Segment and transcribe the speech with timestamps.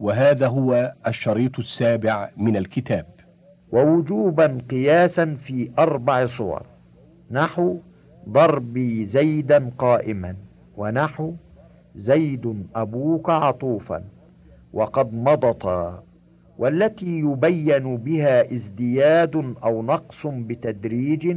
[0.00, 3.06] وهذا هو الشريط السابع من الكتاب.
[3.72, 6.62] ووجوبا قياسا في أربع صور.
[7.30, 7.78] نحو
[8.28, 10.36] ضربي زيدا قائما
[10.76, 11.32] ونحو
[11.94, 14.04] زيد أبوك عطوفا
[14.72, 16.02] وقد مضتا
[16.58, 21.36] والتي يبين بها ازدياد أو نقص بتدريج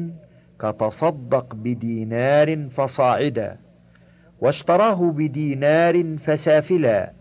[0.59, 3.57] كتصدق بدينار فصاعدا
[4.41, 7.12] واشتراه بدينار فسافلا.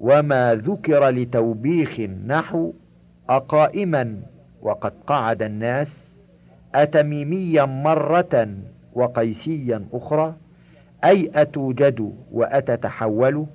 [0.00, 2.72] وما ذكر لتوبيخ نحو
[3.28, 4.20] أقائما
[4.62, 6.22] وقد قعد الناس
[6.74, 8.48] أتميميا مرة
[8.92, 10.34] وقيسيا أخرى
[11.04, 13.46] أي أتوجد وأتتحول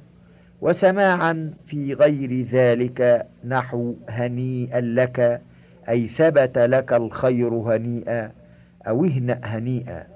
[0.61, 5.41] وسماعا في غير ذلك نحو هنيئا لك
[5.89, 8.31] أي ثبت لك الخير هنيئا
[8.87, 10.07] أو اهنأ هنيئا.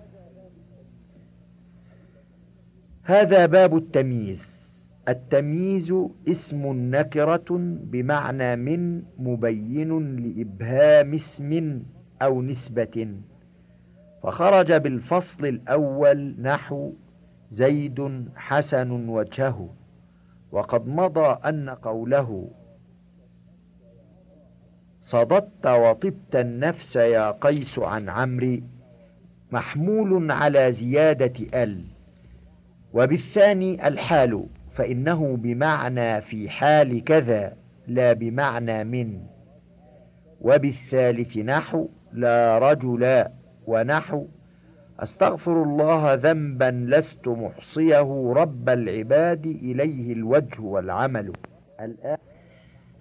[3.03, 4.56] هذا باب التمييز.
[5.07, 5.93] التمييز
[6.29, 7.45] اسم نكرة
[7.91, 11.81] بمعنى من مبين لإبهام اسم
[12.21, 13.15] أو نسبة.
[14.23, 16.93] فخرج بالفصل الأول نحو
[17.51, 19.69] زيد حسن وجهه
[20.51, 22.49] وقد مضى أن قوله
[25.01, 28.63] صددت وطبت النفس يا قيس عن عمري
[29.51, 31.83] محمول على زيادة ال.
[32.93, 34.45] وبالثاني الحال
[34.77, 37.53] فإنه بمعنى في حال كذا
[37.87, 39.19] لا بمعنى من.
[40.41, 43.31] وبالثالث نحو لا رجلا
[43.67, 44.25] ونحو.
[44.99, 51.33] أستغفر الله ذنبا لست محصيه رب العباد إليه الوجه والعمل.
[51.81, 52.17] الآن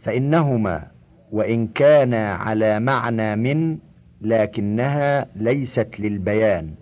[0.00, 0.86] فإنهما
[1.32, 3.78] وإن كانا على معنى من
[4.20, 6.74] لكنها ليست للبيان.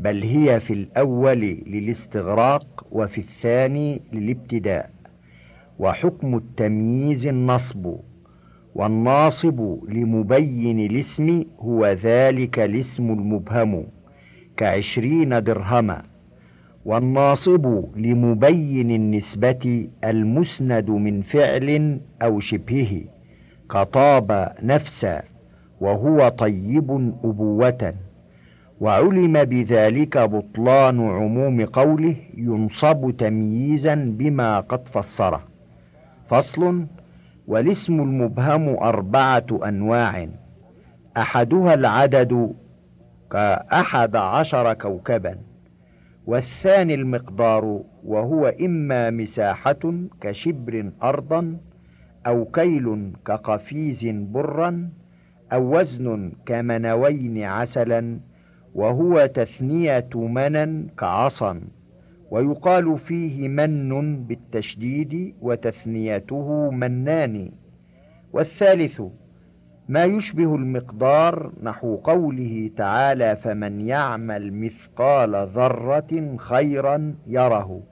[0.00, 4.90] بل هي في الأول للاستغراق وفي الثاني للابتداء.
[5.78, 7.94] وحكم التمييز النصب
[8.74, 13.86] والناصب لمبين الاسم هو ذلك الاسم المبهم
[14.56, 16.02] كعشرين درهما.
[16.84, 23.00] والناصب لمبين النسبة المسند من فعل أو شبهه
[23.70, 25.22] كطاب نفسا
[25.80, 26.90] وهو طيب
[27.24, 27.94] أبوة
[28.80, 35.42] وعلم بذلك بطلان عموم قوله ينصب تمييزا بما قد فسره.
[36.28, 36.86] فصل
[37.46, 40.28] والاسم المبهم أربعة أنواع.
[41.16, 42.54] أحدها العدد
[43.30, 45.36] كأحد عشر كوكبا.
[46.26, 51.56] والثاني المقدار وهو إما مساحة كشبر أرضا
[52.26, 54.88] أو كيل كقفيز برا
[55.52, 58.20] أو وزن كمنوين عسلا
[58.74, 61.60] وهو تثنية منن كعصا
[62.30, 67.52] ويقال فيه من بالتشديد وتثنيته منان.
[68.32, 69.02] والثالث
[69.88, 77.82] ما يشبه المقدار نحو قوله تعالى فمن يعمل مثقال ذرة خيرا يره.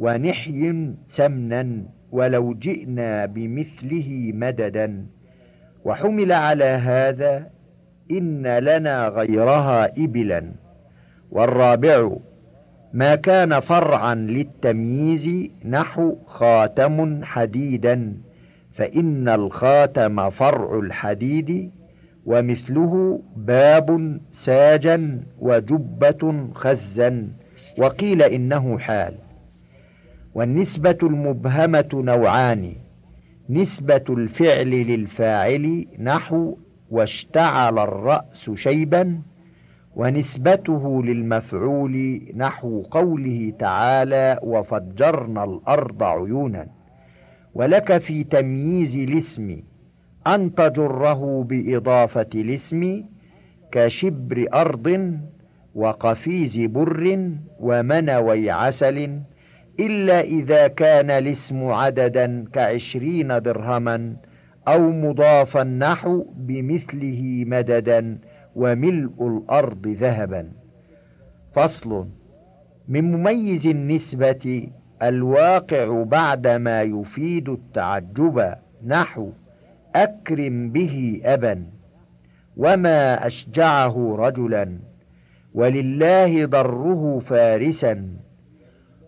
[0.00, 1.82] ونحي سمنا
[2.12, 5.06] ولو جئنا بمثله مددا.
[5.84, 7.55] وحمل على هذا
[8.10, 10.52] إن لنا غيرها إبلا.
[11.30, 12.16] والرابع
[12.92, 18.16] ما كان فرعا للتمييز نحو خاتم حديدا
[18.72, 21.70] فإن الخاتم فرع الحديد
[22.26, 27.28] ومثله باب ساجا وجبة خزا
[27.78, 29.14] وقيل إنه حال.
[30.34, 32.72] والنسبة المبهمة نوعان
[33.50, 36.56] نسبة الفعل للفاعل نحو
[36.90, 39.20] واشتعل الرأس شيبا
[39.96, 46.66] ونسبته للمفعول نحو قوله تعالى وفجرنا الأرض عيونا
[47.54, 49.60] ولك في تمييز الاسم
[50.26, 53.04] أن تجره بإضافة الاسم
[53.72, 55.18] كشبر أرض
[55.74, 57.30] وقفيز بر
[57.60, 59.20] ومنوي عسل
[59.80, 64.16] إلا إذا كان الاسم عددا كعشرين درهما
[64.68, 68.18] أو مضافا نحو بمثله مددا
[68.56, 70.48] وملء الأرض ذهبا.
[71.54, 72.06] فصل.
[72.88, 74.68] من مميز النسبة
[75.02, 78.54] الواقع بعد ما يفيد التعجب
[78.86, 79.30] نحو
[79.94, 81.66] أكرم به أبا.
[82.56, 84.78] وما أشجعه رجلا.
[85.54, 88.08] ولله ضره فارسا.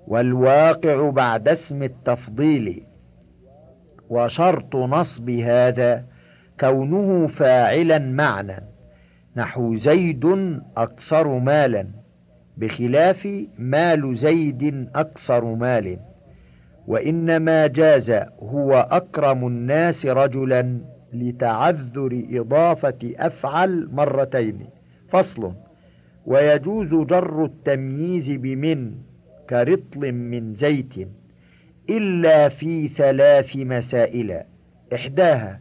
[0.09, 2.83] والواقع بعد اسم التفضيل.
[4.09, 6.05] وشرط نصب هذا
[6.61, 8.63] كونه فاعلا معنى
[9.37, 10.25] نحو زيد
[10.77, 11.87] أكثر مالا
[12.57, 13.29] بخلاف
[13.59, 15.99] مال زيد أكثر مال.
[16.87, 18.11] وإنما جاز
[18.41, 20.81] هو أكرم الناس رجلا
[21.13, 24.67] لتعذر إضافة أفعل مرتين.
[25.09, 25.53] فصل
[26.27, 28.95] ويجوز جر التمييز بمن
[29.51, 30.95] كرطل من زيت.
[31.91, 34.43] إلا في ثلاث مسائل.
[34.95, 35.61] إحداها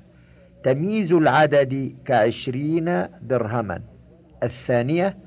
[0.64, 3.82] تمييز العدد كعشرين درهما.
[4.44, 5.18] الثانية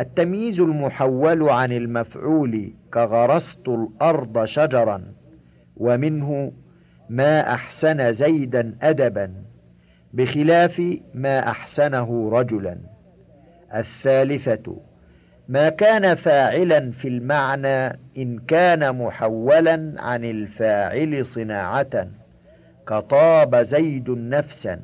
[0.00, 5.12] التمييز المحول عن المفعول كغرست الأرض شجرا.
[5.76, 6.52] ومنه
[7.10, 9.34] ما أحسن زيدا أدبا
[10.12, 12.78] بخلاف ما أحسنه رجلا.
[13.74, 14.76] الثالثة
[15.52, 22.08] ما كان فاعلا في المعنى إن كان محولا عن الفاعل صناعة
[22.88, 24.80] كطاب زيد نفسا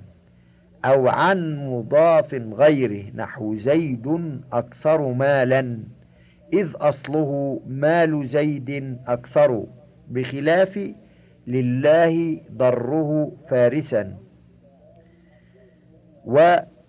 [0.85, 4.06] أو عن مضاف غيره نحو زيد
[4.53, 5.79] أكثر مالا
[6.53, 9.64] إذ أصله مال زيد أكثر
[10.09, 10.93] بخلاف
[11.47, 14.17] لله ضره فارسا.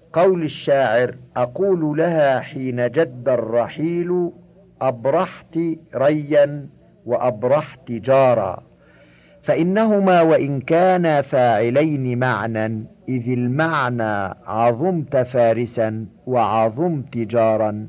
[0.09, 4.31] وقول الشاعر أقول لها حين جد الرحيل
[4.81, 5.59] أبرحت
[5.95, 6.67] ريا
[7.05, 8.63] وأبرحت جارا.
[9.43, 17.87] فإنهما وإن كانا فاعلين معنى إذ المعنى عظمت فارسا وعظمت جارا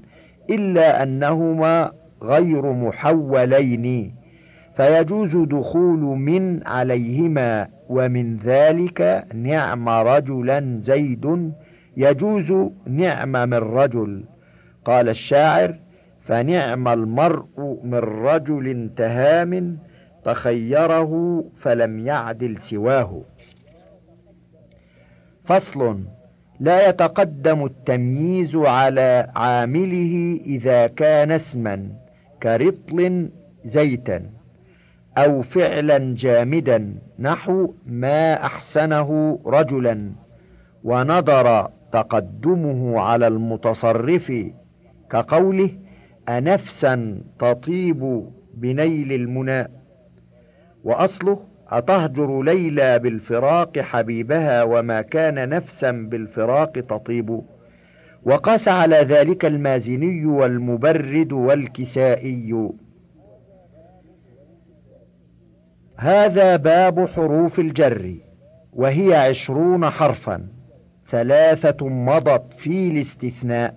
[0.51, 4.15] إلا أنهما غير محولين.
[4.77, 11.53] فيجوز دخول من عليهما ومن ذلك نعم رجلا زيد
[12.01, 12.53] يجوز
[12.87, 14.25] نعم من رجل.
[14.85, 15.75] قال الشاعر
[16.21, 17.99] فنعم المرء من
[18.29, 19.79] رجل تهام
[20.25, 23.23] تخيره فلم يعدل سواه.
[25.45, 26.01] فصل
[26.61, 31.89] لا يتقدم التمييز على عامله إذا كان اسما
[32.43, 33.29] كرطل
[33.65, 34.31] زيتا
[35.19, 40.13] أو فعلا جامدا نحو ما أحسنه رجلا
[40.85, 44.33] ونظر تقدمه على المتصرف
[45.11, 45.71] كقوله
[46.29, 49.69] أنفسا تطيب بنيل المنى.
[50.85, 51.39] وأصله
[51.69, 57.43] أتهجر ليلى بالفراق حبيبها وما كان نفسا بالفراق تطيب.
[58.25, 62.71] وقاس على ذلك المازني والمبرد والكسائي.
[65.97, 68.15] هذا باب حروف الجر
[68.73, 70.60] وهي عشرون حرفا.
[71.11, 73.75] ثلاثة مضت في الاستثناء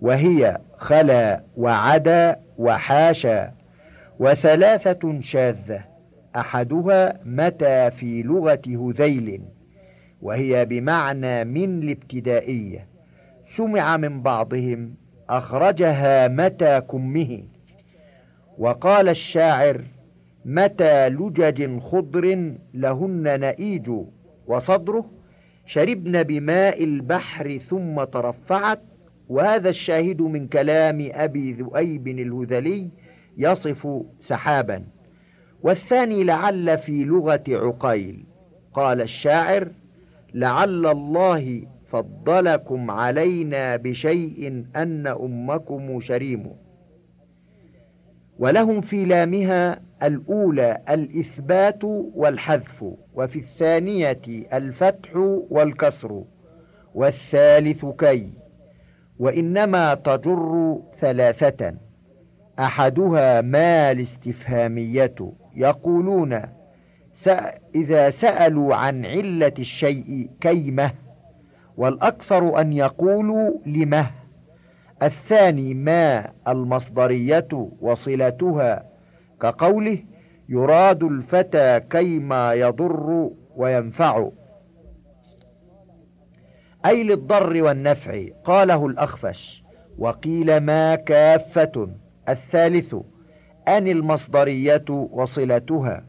[0.00, 3.52] وهي خلا وعدا وحاشا
[4.18, 5.84] وثلاثة شاذة
[6.36, 9.42] أحدها متى في لغة هذيل
[10.22, 12.86] وهي بمعنى من الابتدائية
[13.48, 14.94] سمع من بعضهم
[15.30, 17.42] أخرجها متى كمه.
[18.58, 19.80] وقال الشاعر
[20.44, 23.90] متى لجج خضر لهن نئيج
[24.46, 25.10] وصدره؟
[25.66, 28.80] شربن بماء البحر ثم ترفعت
[29.28, 32.90] وهذا الشاهد من كلام أبي ذؤيب الهذلي
[33.36, 34.84] يصف سحابا.
[35.62, 38.24] والثاني لعل في لغة عقيل.
[38.74, 39.68] قال الشاعر
[40.34, 46.50] لعل الله فضلكم علينا بشيء أن أمكم شريم
[48.38, 51.84] ولهم في لامها الأولى الإثبات
[52.14, 52.84] والحذف
[53.14, 54.22] وفي الثانية
[54.52, 55.16] الفتح
[55.50, 56.22] والكسر
[56.94, 58.30] والثالث كي
[59.18, 61.74] وإنما تجر ثلاثة.
[62.58, 65.14] أحدها ما الاستفهامية.
[65.56, 66.42] يقولون
[67.74, 70.90] إذا سألوا عن علة الشيء كيمة
[71.76, 74.10] والأكثر أن يقولوا لمه.
[75.02, 78.93] الثاني ما المصدرية وصلتها
[79.40, 79.98] كقوله
[80.48, 84.28] يراد الفتى كيما يضر وينفع.
[86.86, 89.64] أي للضر والنفع قاله الأخفش.
[89.98, 91.88] وقيل ما كافة.
[92.28, 92.94] الثالث
[93.68, 96.04] أن المصدرية وصلتها.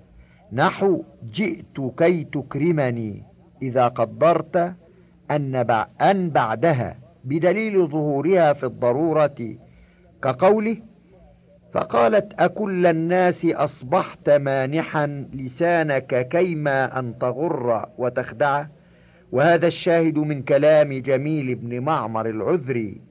[0.54, 3.24] نحو جئت كي تكرمني
[3.62, 4.74] إذا قدرت
[5.32, 9.56] أن, بعدها بدليل ظهورها في الضرورة.
[10.24, 10.78] كقوله
[11.76, 18.66] فقالت أكل الناس أصبحت مانحا لسانك كيما أن تغر وتخدع؟
[19.32, 23.02] وهذا الشاهد من كلام جميل بن معمر العذري.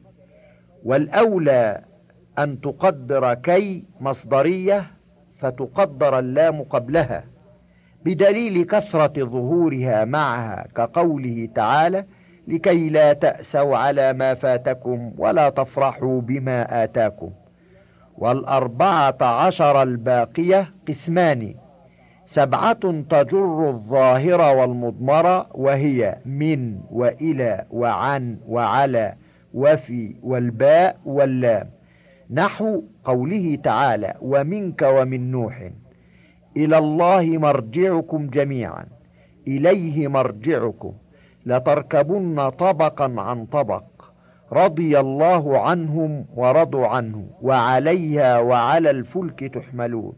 [0.85, 1.83] والأولى
[2.39, 4.85] أن تقدر كي مصدرية
[5.39, 7.25] فتقدر اللام قبلها
[8.05, 12.05] بدليل كثرة ظهورها معها كقوله تعالى
[12.49, 17.31] لكي لا تأسوا على ما فاتكم ولا تفرحوا بما آتاكم.
[18.19, 21.55] والأربعة عشر الباقية قسمان.
[22.27, 29.15] سبعة تجر الظاهر والمضمر وهي من وإلى وعن وعلى
[29.55, 31.71] وفي والباء واللام.
[32.31, 35.71] نحو قوله تعالى ومنك ومن نوح
[36.57, 38.87] إلى الله مرجعكم جميعا
[39.49, 40.93] إليه مرجعكم.
[41.47, 43.85] لتركبن طبقا عن طبق
[44.55, 50.13] رضي الله عنهم ورضوا عنه وعليها وعلى الفلك تحملون.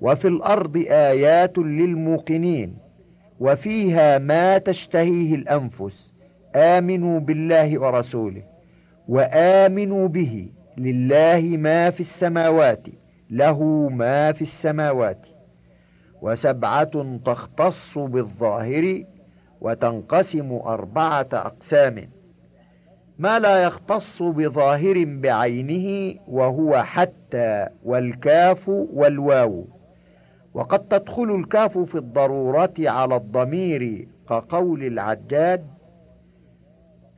[0.00, 2.76] وفي الأرض آيات للموقنين
[3.40, 6.12] وفيها ما تشتهيه الأنفس
[6.54, 8.42] آمنوا بالله ورسوله
[9.08, 10.48] وآمنوا به
[10.78, 12.86] لله ما في السماوات
[13.30, 15.26] له ما في السماوات.
[16.22, 19.04] وسبعة تختص بالظاهر
[19.60, 22.08] وتنقسم أربعة أقسام.
[23.20, 29.66] ما لا يختص بظاهر بعينه وهو حتى والكاف والواو.
[30.54, 35.66] وقد تدخل الكاف في الضرورة على الضمير كقول العجاد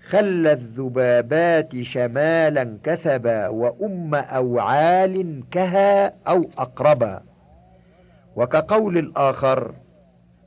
[0.09, 7.23] خل الذبابات شمالا كثبا وأم أوعال كها أو أقربا.
[8.37, 9.75] وكقول الآخر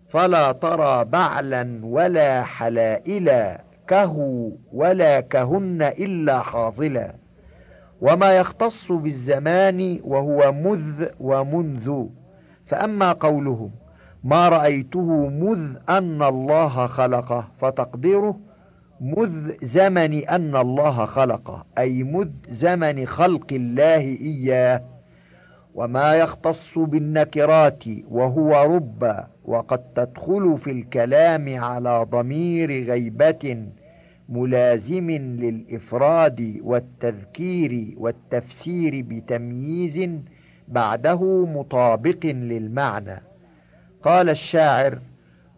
[0.10, 7.16] فلا ترى بعلا ولا حلائلا كهو ولا كهن إلا حاضلا
[8.02, 12.06] وما يختص بالزمان وهو مذ ومنذ.
[12.68, 13.70] فأما قوله
[14.24, 18.40] ما رأيته مذ أن الله خلقه فتقديره
[19.02, 24.95] مذ زمن أن الله خلقه أي مذ زمن خلق الله إياه.
[25.76, 29.16] وما يختص بالنكرات وهو رب
[29.46, 33.66] وقد تدخل في الكلام على ضمير غيبة
[34.30, 40.10] ملازم للإفراد والتذكير والتفسير بتمييز
[40.68, 43.22] بعده مطابق للمعنى.
[44.04, 45.00] قال الشاعر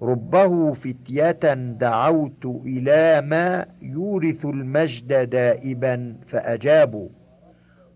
[0.02, 7.10] ربه فتية دعوت إلى ما يورث المجد دائبا فأجابوا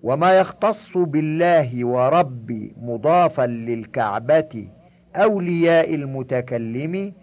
[0.03, 4.67] وما يختص بالله ورب مضافا للكعبة
[5.15, 7.13] أولياء المتكلم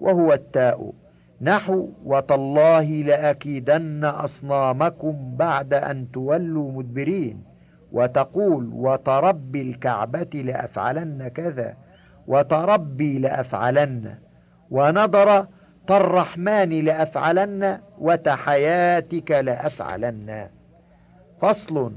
[0.00, 0.92] وهو التاء.
[1.40, 7.44] نحو وتالله لأكيدن أصنامكم بعد أن تولوا مدبرين.
[7.92, 11.76] وتقول وتربي الكعبة لأفعلن كذا.
[12.26, 14.14] وتربي لأفعلن.
[14.70, 15.46] ونظر
[15.86, 20.48] تالرحمن لأفعلن وتحياتك لأفعلن.
[21.40, 21.92] فصل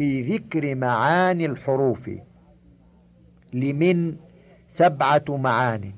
[0.00, 2.10] في ذكر معاني الحروف.
[3.52, 4.16] لمن
[4.68, 5.92] سبعة معان.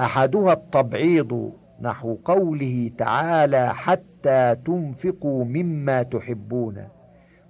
[0.00, 6.88] أحدها التبعيض نحو قوله تعالى حتى تنفقوا مما تحبون.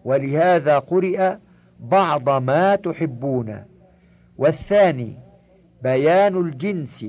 [0.04, 1.36] ولهذا قرئ
[1.80, 3.64] بعض ما تحبون.
[4.38, 5.18] والثاني
[5.82, 7.06] بيان الجنس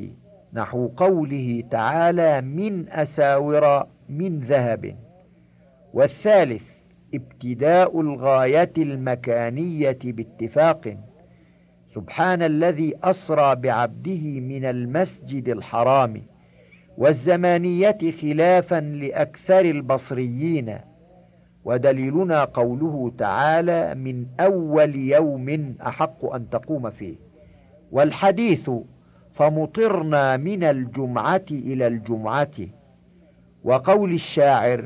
[0.53, 4.95] نحو قوله تعالى من أساور من ذهب.
[5.93, 6.74] والثالث
[7.15, 10.97] ابتداء الغاية المكانية باتفاق.
[11.95, 16.21] سبحان الذي أسرى بعبده من المسجد الحرام
[16.97, 20.77] والزمانية خلافا لأكثر البصريين.
[21.65, 27.15] ودليلنا قوله تعالى من أول يوم أحق أن تقوم فيه
[27.91, 28.71] والحديث
[29.33, 32.57] فمطرنا من الجمعة إلى الجمعة
[33.63, 34.85] وقول الشاعر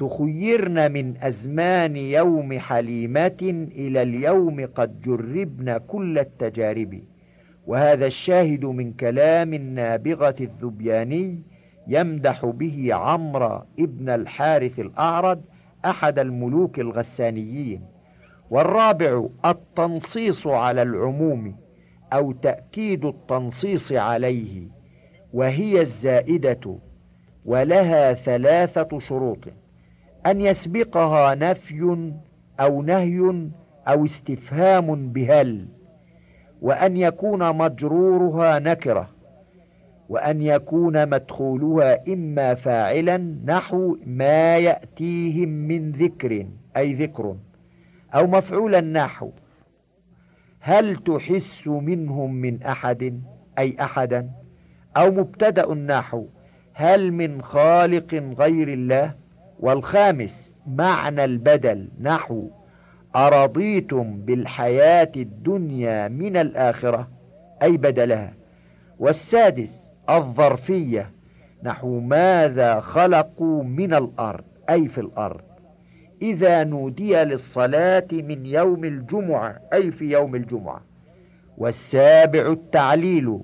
[0.00, 7.00] تخيرن من أزمان يوم حليمة إلى اليوم قد جربن كل التجارب.
[7.66, 11.42] وهذا الشاهد من كلام النابغة الذبياني
[11.88, 15.38] يمدح به عمرو ابن الحارث الأعرج
[15.84, 17.80] أحد الملوك الغسانيين.
[18.50, 21.56] والرابع التنصيص على العموم
[22.12, 24.68] أو تأكيد التنصيص عليه
[25.32, 26.78] وهي الزائدة
[27.44, 29.38] ولها ثلاثة شروط.
[30.26, 32.12] أن يسبقها نفي
[32.60, 33.48] أو نهي
[33.88, 35.68] أو استفهام بهل
[36.62, 39.08] وأن يكون مجرورها نكرة
[40.08, 46.46] وأن يكون مدخولها إما فاعلا نحو ما يأتيهم من ذكر
[46.76, 47.36] أي ذكر
[48.14, 49.30] أو مفعولا نحو.
[50.60, 53.22] هل تحس منهم من أحد
[53.58, 54.30] أي أحدا
[54.96, 56.26] أو مبتدأ نحو؟
[56.74, 59.14] هل من خالق غير الله؟
[59.60, 62.50] والخامس معنى البدل نحو
[63.16, 67.08] أرضيتم بالحياة الدنيا من الآخرة
[67.62, 68.34] أي بدلها.
[68.98, 71.10] والسادس الظرفية
[71.62, 75.40] نحو ماذا خلقوا من الأرض أي في الأرض.
[76.22, 80.80] إذا نودي للصلاة من يوم الجمعة أي في يوم الجمعة.
[81.58, 83.40] والسابع التعليل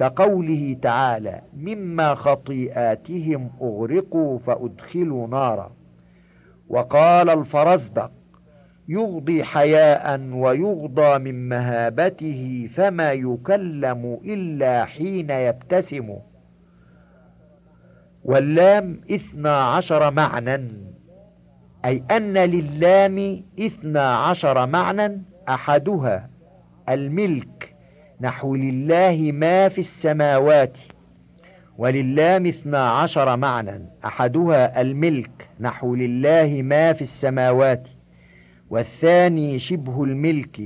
[0.00, 5.72] كقوله تعالى مما خطيئاتهم أغرقوا فأدخلوا نارا.
[6.68, 8.10] وقال الفرزدق
[8.88, 16.16] يغضي حياء ويغضى من مهابته فما يكلم إلا حين يبتسم.
[18.24, 20.68] واللام اثنا عشر معنى
[21.84, 26.30] أي أن للام اثنا عشر معنى أحدها
[26.88, 27.69] الملك.
[28.20, 30.78] نحو لله ما في السماوات
[31.78, 37.88] ولله اثنا عشر معنى أحدها الملك نحو لله ما في السماوات
[38.70, 40.60] والثاني شبه الملك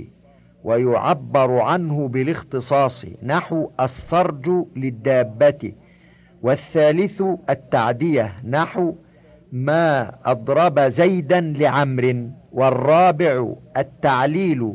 [0.65, 5.73] ويعبر عنه بالاختصاص نحو السرج للدابة
[6.43, 8.95] والثالث التعدية نحو
[9.53, 14.75] ما أضرب زيدا لعمر والرابع التعليل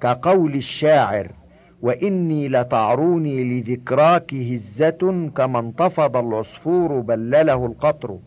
[0.00, 1.30] كقول الشاعر.
[1.86, 8.18] وإني لتعروني لذكراك هزة كما انتفض العصفور بلله القطر.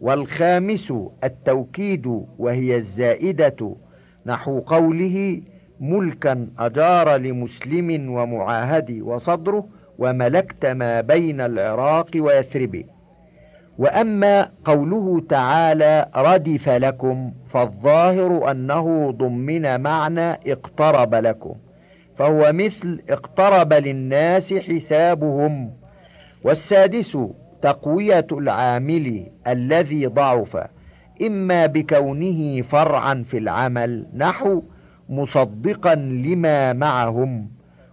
[0.00, 0.92] والخامس
[1.24, 2.06] التوكيد
[2.38, 3.76] وهي الزائدة
[4.26, 5.42] نحو قوله
[5.80, 9.66] ملكا أجار لمسلم ومعاهد وصدره
[9.98, 12.84] وملكت ما بين العراق ويثرب.
[13.78, 21.54] وأما قوله تعالى ردف لكم فالظاهر أنه ضمن معنى اقترب لكم.
[22.20, 25.70] فهو مثل اقترب للناس حسابهم.
[26.44, 27.18] والسادس
[27.62, 30.56] تقوية العامل الذي ضعف.
[31.22, 34.62] إما بكونه فرعا في العمل نحو
[35.08, 37.50] مصدقا لما معهم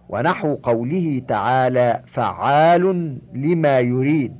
[0.08, 4.36] ونحو قوله تعالى فعال لما يريد.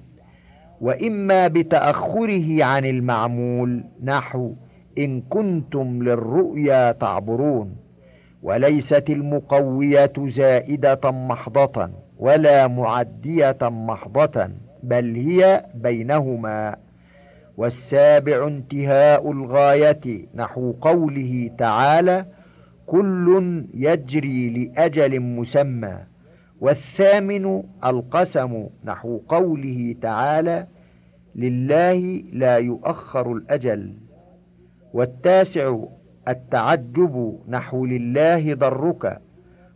[0.80, 4.54] وإما بتأخره عن المعمول نحو
[4.99, 7.88] إن كنتم للرؤيا تعبرون.
[8.42, 14.50] وليست المقوية زائدة محضة ولا معدية محضة
[14.83, 16.77] بل هي بينهما.
[17.57, 22.27] والسابع انتهاء الغاية نحو قوله تعالى
[22.87, 25.98] كل يجري لأجل مسمى.
[26.61, 30.66] والثامن القسم نحو قوله تعالى
[31.35, 33.92] لله لا يؤخر الأجل.
[34.92, 35.77] والتاسع
[36.28, 39.20] التعجب نحو لله ضرك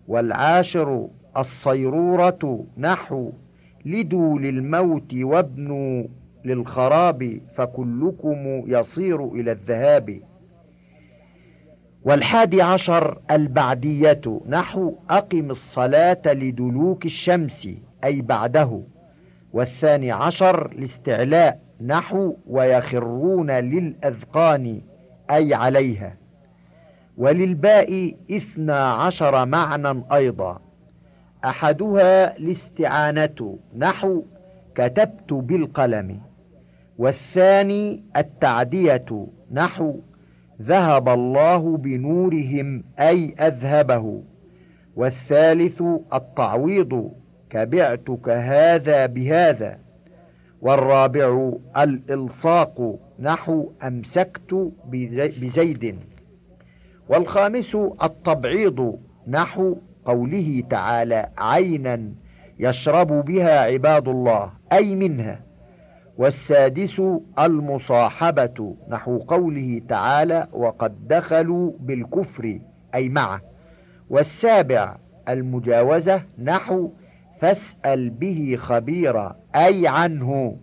[0.08, 3.32] والعاشر الصيرورة نحو
[3.84, 6.04] لدوا للموت وابنوا
[6.44, 10.20] للخراب فكلكم يصير إلى الذهاب.
[12.04, 17.68] والحادي عشر البعدية نحو أقم الصلاة لدلوك الشمس
[18.04, 18.82] أي بعده.
[19.52, 24.80] والثاني عشر الاستعلاء نحو ويخرون للأذقان
[25.30, 26.21] أي عليها.
[27.16, 30.60] وللباء اثنا عشر معنى أيضا.
[31.44, 34.22] أحدها الاستعانة نحو
[34.74, 36.20] كتبت بالقلم.
[36.98, 40.00] والثاني التعدية نحو
[40.62, 44.22] ذهب الله بنورهم أي أذهبه.
[44.96, 45.82] والثالث
[46.14, 47.12] التعويض
[47.50, 49.78] كبعتك هذا بهذا.
[50.60, 54.72] والرابع الإلصاق نحو أمسكت
[55.40, 55.98] بزيد.
[57.12, 58.98] والخامس التبعيض
[59.28, 62.12] نحو قوله تعالى عينا
[62.58, 65.40] يشرب بها عباد الله أي منها.
[66.18, 67.02] والسادس
[67.38, 72.58] المصاحبة نحو قوله تعالى وقد دخلوا بالكفر
[72.94, 73.40] أي معه.
[74.10, 74.96] والسابع
[75.28, 76.90] المجاوزة نحو
[77.40, 80.56] فاسأل به خبيرا أي عنه.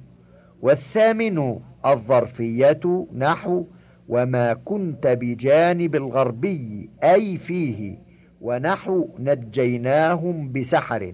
[0.62, 3.66] والثامن الظرفية نحو
[4.10, 7.98] وما كنت بجانب الغربي أي فيه
[8.42, 11.14] ونحو نجيناهم بسحر.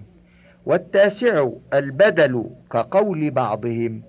[0.66, 4.02] والتاسع البدل كقول بعضهم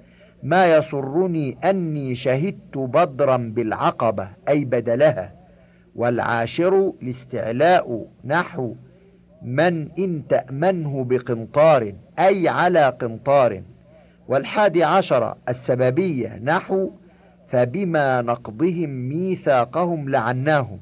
[0.44, 5.34] ما يسرني أني شهدت بدرا بالعقبة أي بدلها.
[5.96, 8.76] والعاشر الاستعلاء نحو
[9.42, 13.62] من إن تأمنه بقنطار أي على قنطار.
[14.28, 16.92] والحادي عشر السببية نحو
[17.48, 20.80] فبما نقضهم ميثاقهم لعناهم.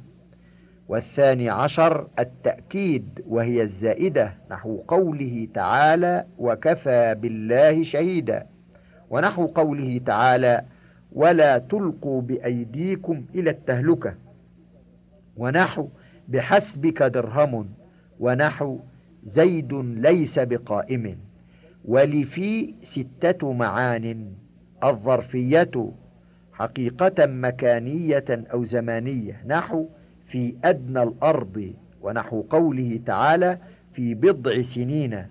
[0.87, 8.47] والثاني عشر التأكيد وهي الزائدة نحو قوله تعالى وكفى بالله شهيدا
[9.09, 10.65] ونحو قوله تعالى
[11.11, 14.15] ولا تلقوا بأيديكم إلى التهلكة
[15.37, 15.87] ونحو
[16.27, 17.69] بحسبك درهم
[18.19, 18.79] ونحو
[19.23, 21.17] زيد ليس بقائم
[21.85, 24.31] ولفي ستة معان
[24.83, 25.91] الظرفية
[26.57, 29.41] حقيقة مكانية أو زمانية.
[29.45, 29.85] نحو
[30.27, 33.57] في أدنى الأرض ونحو قوله تعالى
[33.93, 35.25] في بضع سنين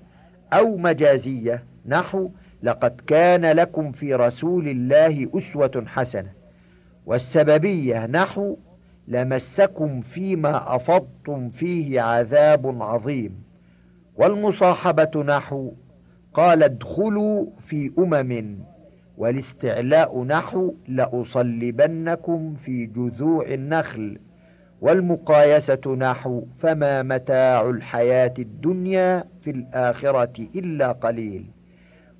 [0.52, 1.62] أو مجازية.
[1.86, 2.30] نحو
[2.62, 6.30] لقد كان لكم في رسول الله أسوة حسنة.
[7.06, 8.56] والسببية نحو
[9.08, 13.42] لمسكم فيما أفضتم فيه عذاب عظيم.
[14.16, 15.72] والمصاحبة نحو
[16.34, 18.58] قال ادخلوا في أمم
[19.18, 24.18] والاستعلاء نحو لأصلبنكم في جذوع النخل
[24.80, 31.44] والمقايسة نحو فما متاع الحياة الدنيا في الآخرة إلا قليل.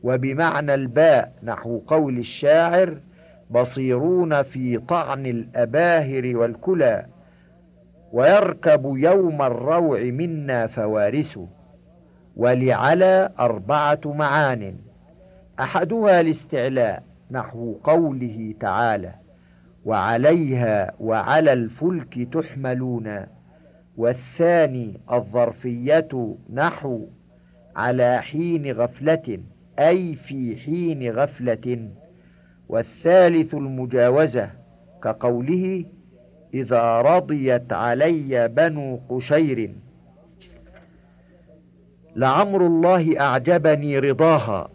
[0.03, 2.99] وبمعنى الباء نحو قول الشاعر
[3.51, 7.07] بصيرون في طعن الأباهر والكلى
[8.13, 11.39] ويركب يوم الروع منا فوارس
[12.37, 14.75] ولعلى أربعة معان.
[15.61, 19.15] أحدها الاستعلاء نحو قوله تعالى
[19.85, 23.27] وعليها وعلى الفلك تحملون
[23.97, 27.07] والثاني الظرفية نحو
[27.77, 29.41] على حين غفلة
[29.79, 31.89] أي في حين غفلة
[32.69, 34.51] والثالث المجاوزة
[35.03, 35.85] كقوله
[36.55, 39.75] إذا رضيت علي بنو قشير.
[42.17, 44.74] لعمر الله أعجبني رضاها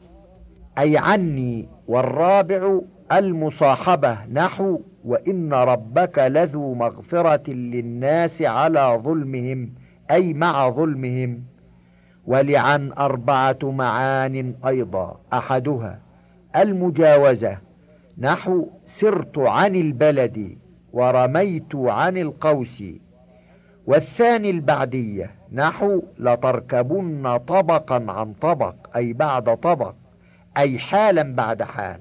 [0.79, 2.79] أي عني والرابع
[3.11, 9.73] المصاحبة نحو وإن ربك لذو مغفرة للناس على ظلمهم
[10.11, 11.43] أي مع ظلمهم.
[12.25, 15.99] ولعن أربعة معان أيضا أحدها.
[16.55, 17.57] المجاوزة
[18.17, 20.57] نحو سرت عن البلد
[20.93, 22.83] ورميت عن القوس.
[23.87, 29.93] والثاني البعدية نحو لتركبن طبقا عن طبق أي بعد طبق.
[30.59, 31.99] أي حالا بعد حال.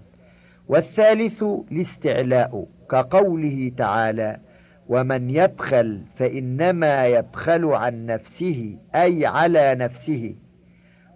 [0.68, 1.42] والثالث
[1.72, 4.40] الاستعلاء كقوله تعالى
[4.88, 10.34] ومن يبخل فإنما يبخل عن نفسه أي على نفسه.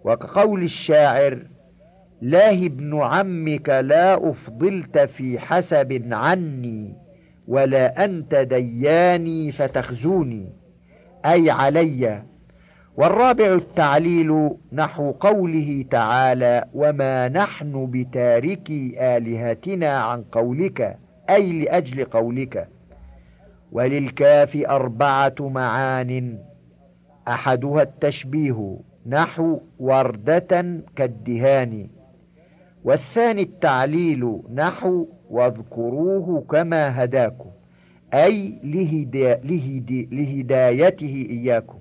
[0.03, 1.39] وكقول الشاعر
[2.21, 6.95] لاه ابن عمك لا أفضلت في حسب عني
[7.47, 10.49] ولا أنت دياني فتخزوني
[11.25, 12.23] أي علي
[12.97, 20.97] والرابع التعليل نحو قوله تعالى وما نحن بتاركي آلهتنا عن قولك
[21.29, 22.67] أي لأجل قولك.
[23.71, 26.37] وللكاف أربعة معان
[27.27, 28.77] أحدها التشبيه
[29.07, 31.87] نحو وردة كالدهان.
[32.83, 37.49] والثاني التعليل نحو واذكروه كما هداكم
[38.13, 41.77] أي لهدا لهدي لهدايته إياكم.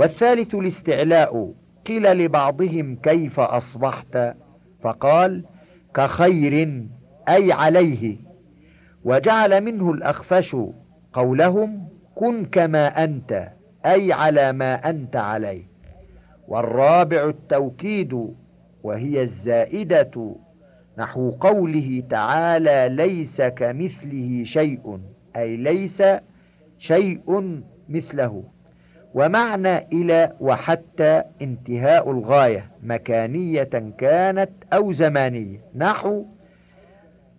[0.00, 1.54] والثالث الاستعلاء
[1.86, 4.34] قيل لبعضهم كيف أصبحت؟
[4.82, 5.44] فقال
[5.94, 6.84] كخير
[7.28, 8.16] أي عليه.
[9.04, 10.56] وجعل منه الأخفش
[11.12, 13.48] قولهم كن كما أنت
[13.86, 15.64] أي على ما أنت عليه.
[16.48, 18.34] والرابع التوكيد
[18.82, 20.36] وهي الزائدة
[20.98, 25.00] نحو قوله تعالى ليس كمثله شيء
[25.36, 26.02] أي ليس
[26.78, 28.44] شيء مثله.
[29.14, 35.60] ومعنى إلى وحتى انتهاء الغاية مكانية كانت أو زمانية.
[35.74, 36.24] نحو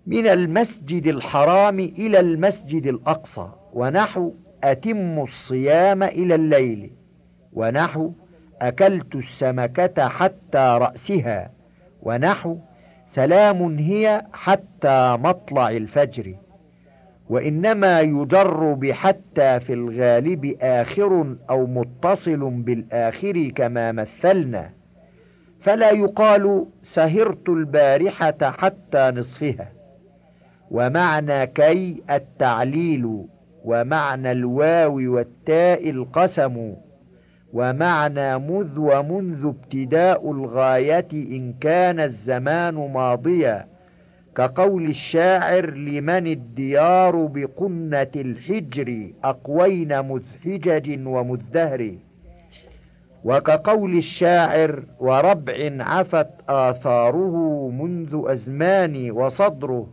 [0.07, 6.91] من المسجد الحرام إلى المسجد الأقصى ونحو أتم الصيام إلى الليل
[7.53, 8.11] ونحو
[8.61, 11.51] أكلت السمكة حتى رأسها
[12.03, 12.57] ونحو
[13.07, 16.35] سلام هي حتى مطلع الفجر.
[17.31, 24.69] وإنما يجر بحتى في الغالب آخر أو متصل بالآخر كما مثلنا.
[25.59, 29.67] فلا يقال سهرت البارحة حتى نصفها.
[30.71, 33.25] ومعنى كي التعليل
[33.65, 36.73] ومعنى الواو والتاء القسم
[37.53, 43.70] ومعنى مذ ومنذ ابتداء الغاية إن كان الزمان ماضيا.
[44.35, 51.95] كقول الشاعر لمن الديار بقنة الحجر أقوين مذحجج ومزدهر.
[53.23, 59.87] وكقول الشاعر وربع عفت آثاره منذ أزمان وصدره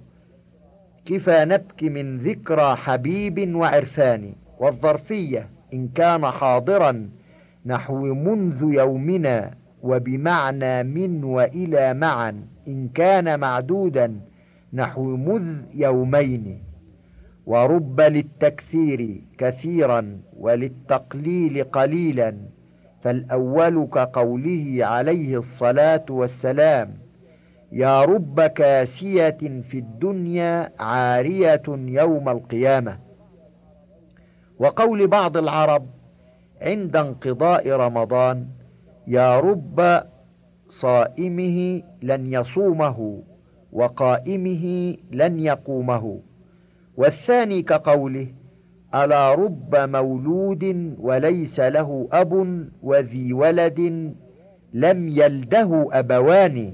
[1.07, 4.33] كفى نبكي من ذكرى حبيب وعرفان.
[4.59, 7.09] والظرفية إن كان حاضرا
[7.67, 9.51] نحو منذ يومنا
[9.83, 12.35] وبمعنى من وإلى معا.
[12.69, 14.21] إن كان معدودا
[14.73, 16.63] نحو مذ يومين
[17.47, 22.37] ورب للتكثير كثيرا وللتقليل قليلا
[23.03, 26.95] فالأول كقوله عليه الصلاة والسلام
[27.73, 29.39] يا رب كاسية
[29.71, 32.99] في الدنيا عارية يوم القيامة.
[34.59, 35.87] وقول بعض العرب
[36.63, 38.47] عند انقضاء رمضان
[39.07, 40.03] يا رب
[40.69, 43.23] صائمه لن يصومه
[43.73, 46.21] وقائمه لن يقومه.
[46.97, 48.27] والثاني كقوله
[48.95, 52.33] ألا رب مولود وليس له أب
[52.83, 53.81] وذي ولد
[54.75, 56.73] لم يلده أبوان.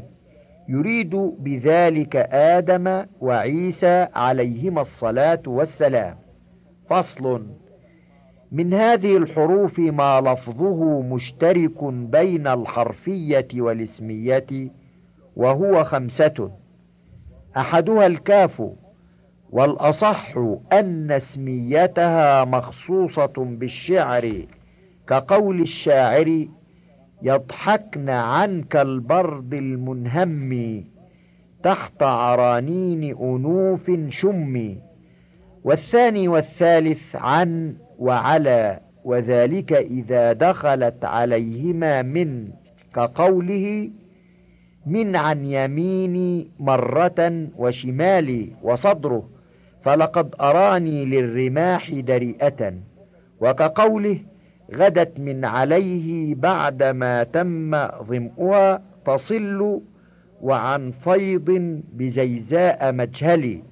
[0.68, 6.16] يريد بذلك آدم وعيسى عليهما الصلاة والسلام.
[6.90, 7.46] فصل.
[8.52, 14.70] من هذه الحروف ما لفظه مشترك بين الحرفية والاسمية
[15.36, 16.50] وهو خمسة.
[17.56, 18.62] أحدها الكاف
[19.50, 20.36] والأصح
[20.72, 24.46] أن اسميتها مخصوصة بالشعر
[25.08, 26.46] كقول الشاعر
[27.22, 30.84] يضحكن عنك البرد المنهم
[31.62, 34.76] تحت عرانين أنوف شم
[35.64, 42.48] والثاني والثالث عن وعلى وذلك إذا دخلت عليهما من
[42.94, 43.90] كقوله
[44.86, 49.28] من عن يميني مرة وشمالي وصدره
[49.84, 52.74] فلقد أراني للرماح دريئة.
[53.40, 54.18] وكقوله
[54.74, 59.80] غدت من عليه بعدما تم ظمئها تصل
[60.42, 63.62] وعن فيض بزيزاء مجهل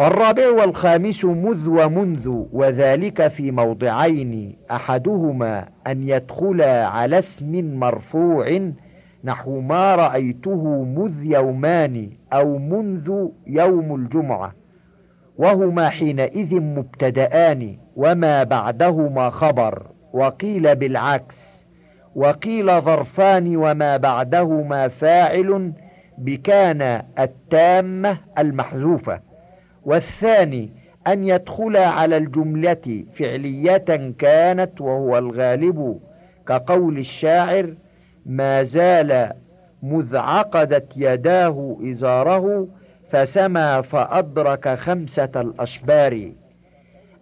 [0.00, 8.70] الرابع والخامس مذ ومنذ وذلك في موضعين أحدهما أن يدخلا على اسم مرفوع
[9.24, 14.54] نحو ما رأيته مذ يومان أو منذ يوم الجمعة
[15.38, 21.66] وهما حينئذ مبتدآن وما بعدهما خبر وقيل بالعكس
[22.14, 25.72] وقيل ظرفان وما بعدهما فاعل
[26.18, 29.27] بكان التامة المحذوفة.
[29.88, 30.72] والثاني
[31.06, 36.00] أن يدخل على الجملة فعلية كانت وهو الغالب
[36.48, 37.74] كقول الشاعر
[38.26, 39.32] ما زال
[39.82, 42.68] مذ عقدت يداه إزاره
[43.10, 46.32] فسما فأدرك خمسة الأشبار.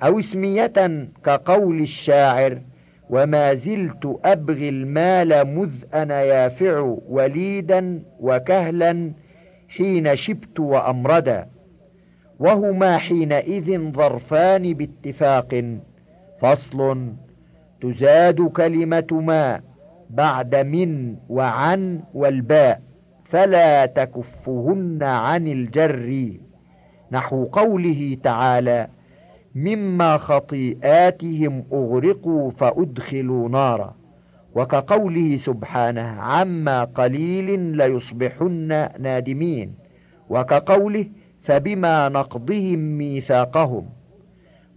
[0.02, 2.59] أو اسمية كقول الشاعر
[3.11, 9.12] وما زلت أبغي المال مذ أنا يافع وليدا وكهلا
[9.68, 11.56] حين شبت وأمردا.
[12.38, 15.79] وهما حينئذ ظرفان باتفاق.
[16.40, 17.12] فصل
[17.81, 19.61] تزاد كلمة ما
[20.11, 22.83] بعد من وعن والباء
[23.25, 26.33] فلا تكفهن عن الجر.
[27.12, 28.88] نحو قوله تعالى
[29.55, 33.94] مما خطيئاتهم أغرقوا فأدخلوا نارا.
[34.55, 39.75] وكقوله سبحانه عما قليل ليصبحن نادمين.
[40.31, 41.07] وكقوله
[41.46, 43.88] فبما نقضهم ميثاقهم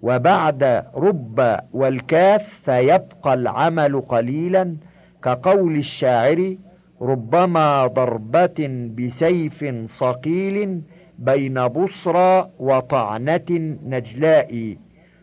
[0.01, 4.75] وبعد رب والكاف فيبقى العمل قليلا
[5.23, 6.55] كقول الشاعر
[7.01, 10.81] ربما ضربة بسيف صقيل
[11.19, 14.77] بين بصرى وطعنة نجلاء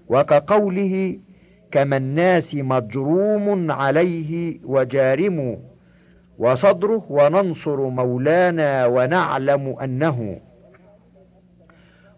[0.08, 1.18] وكقوله
[1.70, 5.58] كما الناس مجروم عليه وجارم
[6.38, 10.38] وصدره وننصر مولانا ونعلم أنه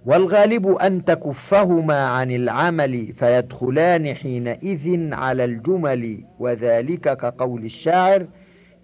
[0.09, 8.27] والغالب أن تكفهما عن العمل فيدخلان حينئذ على الجمل وذلك كقول الشاعر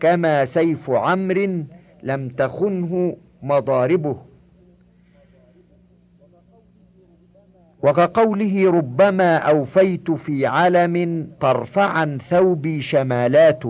[0.00, 1.64] كما سيف عمر
[2.02, 4.16] لم تخنه مضاربه
[7.82, 13.62] وكقوله ربما أوفيت في علم طرفعا ثوبي شمالات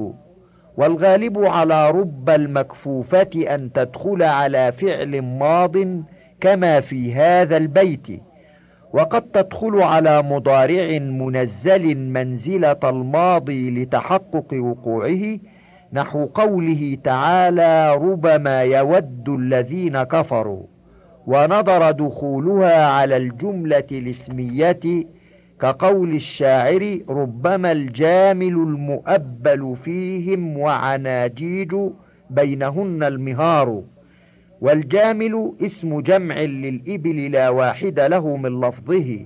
[0.76, 5.76] والغالب على رب المكفوفة أن تدخل على فعل ماض
[6.44, 8.06] كما في هذا البيت
[8.92, 15.38] وقد تدخل على مضارع منزل منزلة الماضي لتحقق وقوعه
[15.92, 20.62] نحو قوله تعالى ربما يود الذين كفروا
[21.26, 24.80] ونظر دخولها على الجملة الاسمية
[25.60, 31.76] كقول الشاعر ربما الجامل المؤبل فيهم وعناجيج
[32.30, 33.82] بينهن المهار
[34.64, 39.18] والجامل اسم جمع للإبل لا واحد له من لفظه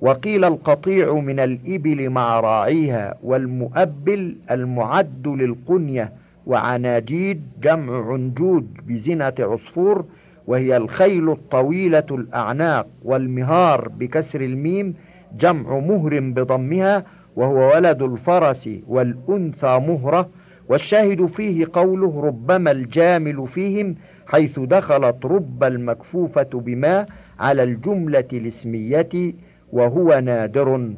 [0.00, 6.12] وقيل القطيع من الإبل مع راعيها والمؤبل المعد للقنية
[6.46, 10.04] وعناجيد جمع عنجود بزنة عصفور
[10.46, 14.94] وهي الخيل الطويلة الأعناق والمهار بكسر الميم
[15.38, 17.04] جمع مهر بضمها
[17.36, 20.28] وهو ولد الفرس والأنثى مهرة
[20.68, 23.96] والشاهد فيه قوله ربما الجامل فيهم
[24.26, 27.06] حيث دخلت رب المكفوفة بما
[27.38, 29.34] على الجملة الاسمية
[29.72, 30.94] وهو نادر.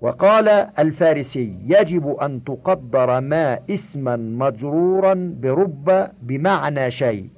[0.00, 7.28] وقال الفارسي يجب أن تقدر ما اسما مجرورا برب بمعنى شيء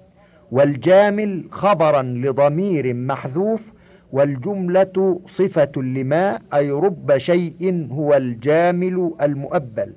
[0.51, 3.73] والجامل خبرا لضمير محذوف
[4.13, 9.95] والجملة صفة لما أي رب شيء هو الجامل المؤبل.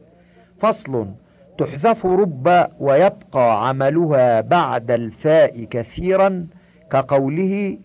[0.60, 1.08] فصل.
[1.58, 6.48] تحذف رب ويبقى عملها بعد الفاء كثيرا
[6.92, 7.78] كقوله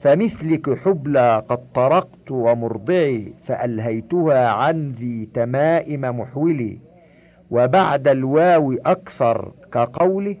[0.00, 6.78] فمثلك حبلى قد طرقت ومرضعي فألهيتها عن ذي تمائم محولي
[7.50, 10.36] وبعد الواو أكثر كقوله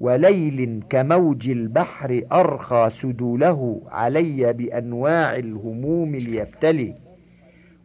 [0.00, 6.94] وليل كموج البحر أرخى سدوله علي بأنواع الهموم ليفتلي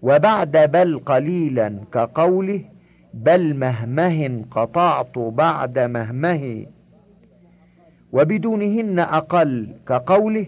[0.01, 2.61] وبعد بل قليلا كقوله
[3.15, 6.65] بل مهمه قطعت بعد مهمه
[8.13, 10.45] وبدونهن أقل كقوله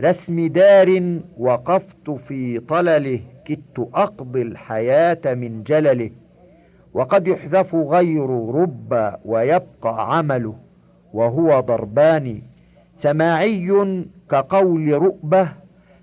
[0.00, 6.10] رسم دار وقفت في طلله كدت أقضي الحياة من جلله
[6.94, 10.54] وقد يحذف غير رب ويبقى عمله
[11.12, 12.42] وهو ضربان
[12.94, 13.96] سماعي
[14.30, 15.48] كقول رؤبة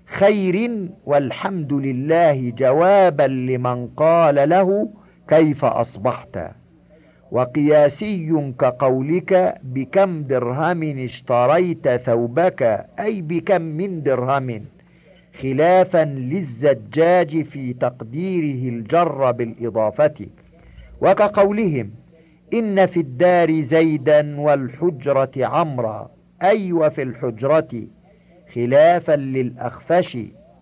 [0.06, 4.88] خير والحمد لله جوابا لمن قال له
[5.28, 6.38] كيف أصبحت؟
[7.32, 14.64] وقياسي كقولك بكم درهم اشتريت ثوبك؟ أي بكم من درهم؟
[15.42, 20.26] خلافا للزجاج في تقديره الجر بالإضافة.
[21.00, 21.90] وكقولهم
[22.54, 26.10] إن في الدار زيدا والحجرة عمرا.
[26.42, 27.82] أي وفي الحجرة.
[28.54, 30.18] خلافا للأخفش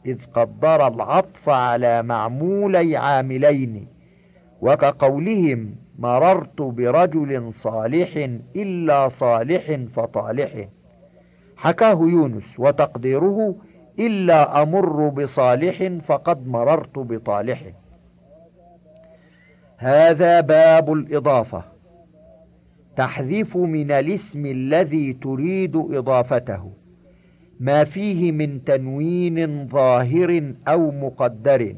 [0.06, 3.93] إذ قدر العطف على معمولي عاملين.
[4.64, 10.68] وكقولهم مررت برجل صالح إلا صالح فطالح.
[11.56, 13.56] حكاه يونس وتقديره
[13.98, 17.62] إلا أمر بصالح فقد مررت بطالح.
[19.76, 21.62] هذا باب الإضافة.
[22.96, 26.72] تحذف من الاسم الذي تريد إضافته.
[27.60, 31.74] ما فيه من تنوين ظاهر أو مقدر.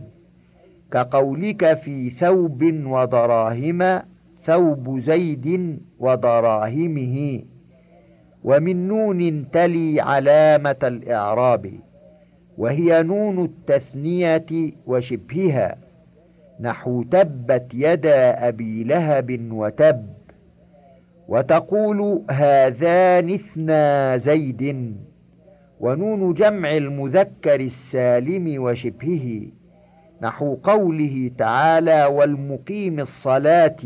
[0.92, 4.01] كقولك في ثوب ودراهم
[4.44, 7.42] ثوب زيد ودراهمه
[8.44, 11.72] ومن نون تلي علامة الإعراب
[12.59, 15.77] وهي نون التثنية وشبهها
[16.61, 20.07] نحو تبت يدا أبي لهب وتب
[21.29, 24.96] وتقول هذان اثنا زيد
[25.81, 29.42] ونون جمع المذكر السالم وشبهه.
[30.23, 33.77] نحو قوله تعالى والمقيم الصلاة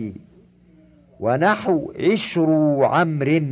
[1.20, 3.42] ونحو عشر عمر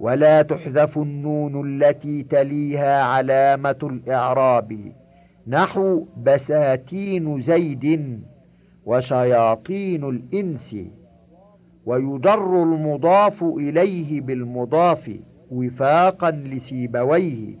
[0.00, 4.78] ولا تحذف النون التي تليها علامة الإعراب
[5.46, 8.20] نحو بساتين زيد
[8.86, 10.76] وشياطين الإنس
[11.86, 15.10] ويجر المضاف إليه بالمضاف
[15.50, 17.54] وفاقا لسيبويه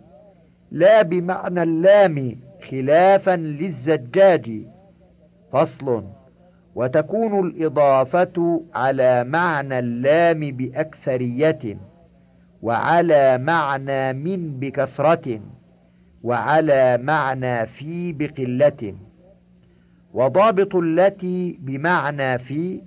[0.70, 2.36] لا بمعنى اللام
[2.70, 4.62] خلافا للزجاج.
[5.52, 6.04] فصل.
[6.74, 11.76] وتكون الإضافة على معنى اللام بأكثرية
[12.62, 15.40] وعلى معنى من بكثرة
[16.22, 18.94] وعلى معنى في بقلة.
[20.14, 22.80] وضابط التي بمعنى في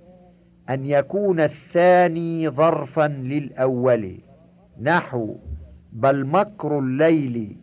[0.69, 4.17] أن يكون الثاني ظرفا للأول.
[4.81, 5.35] نحو
[5.93, 7.55] بل مكر الليل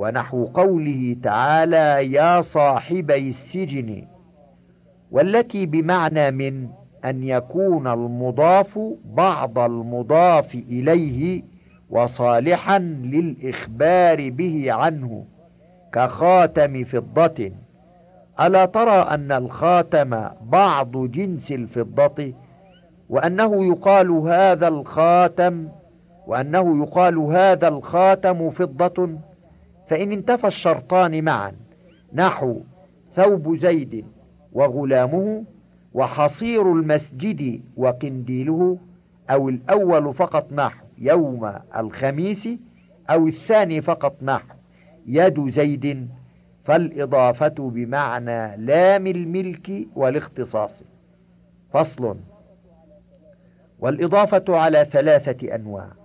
[0.00, 4.02] ونحو قوله تعالى يا صاحبي السجن
[5.10, 6.68] والتي بمعنى من
[7.04, 11.42] أن يكون المضاف بعض المضاف إليه
[11.90, 15.24] وصالحا للإخبار به عنه
[15.92, 17.50] كخاتم فضة.
[18.40, 22.32] ألا ترى أن الخاتم بعض جنس الفضة؟
[23.08, 25.68] وأنه يقال هذا الخاتم
[26.26, 29.08] وأنه يقال هذا الخاتم فضة.
[29.90, 31.52] فإن انتفى الشرطان معا
[32.12, 32.60] نحو
[33.14, 34.04] ثوب زيد
[34.52, 35.44] وغلامه
[35.94, 38.78] وحصير المسجد وقنديله
[39.30, 42.48] أو الأول فقط نحو يوم الخميس
[43.10, 44.54] أو الثاني فقط نحو
[45.06, 46.08] يد زيد
[46.64, 50.82] فالإضافة بمعنى لام الملك والاختصاص.
[51.72, 52.16] فصل.
[53.78, 55.99] والإضافة على ثلاثة أنواع.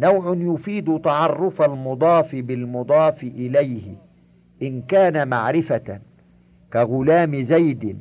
[0.00, 3.94] نوع يفيد تعرف المضاف بالمضاف إليه
[4.62, 5.98] إن كان معرفة
[6.72, 7.98] كغلام زيد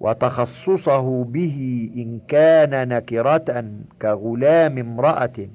[0.00, 3.64] وتخصصه به إن كان نكرة
[4.02, 5.48] كغلام امرأة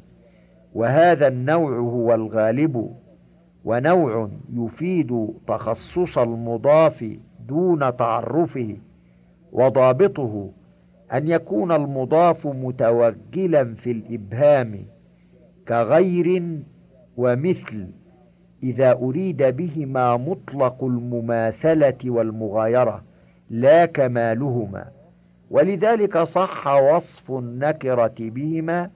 [0.73, 2.95] وهذا النوع هو الغالب
[3.65, 7.05] ونوع يفيد تخصص المضاف
[7.47, 8.77] دون تعرفه
[9.51, 10.49] وضابطه
[11.13, 14.85] أن يكون المضاف متوجلا في الإبهام.
[15.69, 16.59] كغير
[17.17, 17.87] ومثل
[18.63, 23.03] إذا أريد بهما مطلق المماثلة والمغايرة
[23.49, 24.85] لا كمالهما.
[25.49, 28.89] ولذلك صح وصف النكرة بهما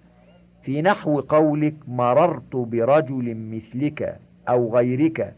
[0.64, 4.20] في نحو قولك مررت برجل مثلك
[4.50, 5.34] أو غيرك.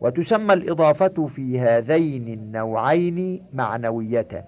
[0.00, 4.44] وتسمى الإضافة في هذين النوعين معنوية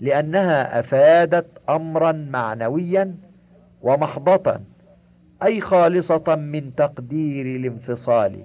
[0.00, 3.14] لأنها أفادت أمرا معنويا
[3.82, 4.60] ومحضة
[5.42, 8.44] أي خالصة من تقدير الانفصال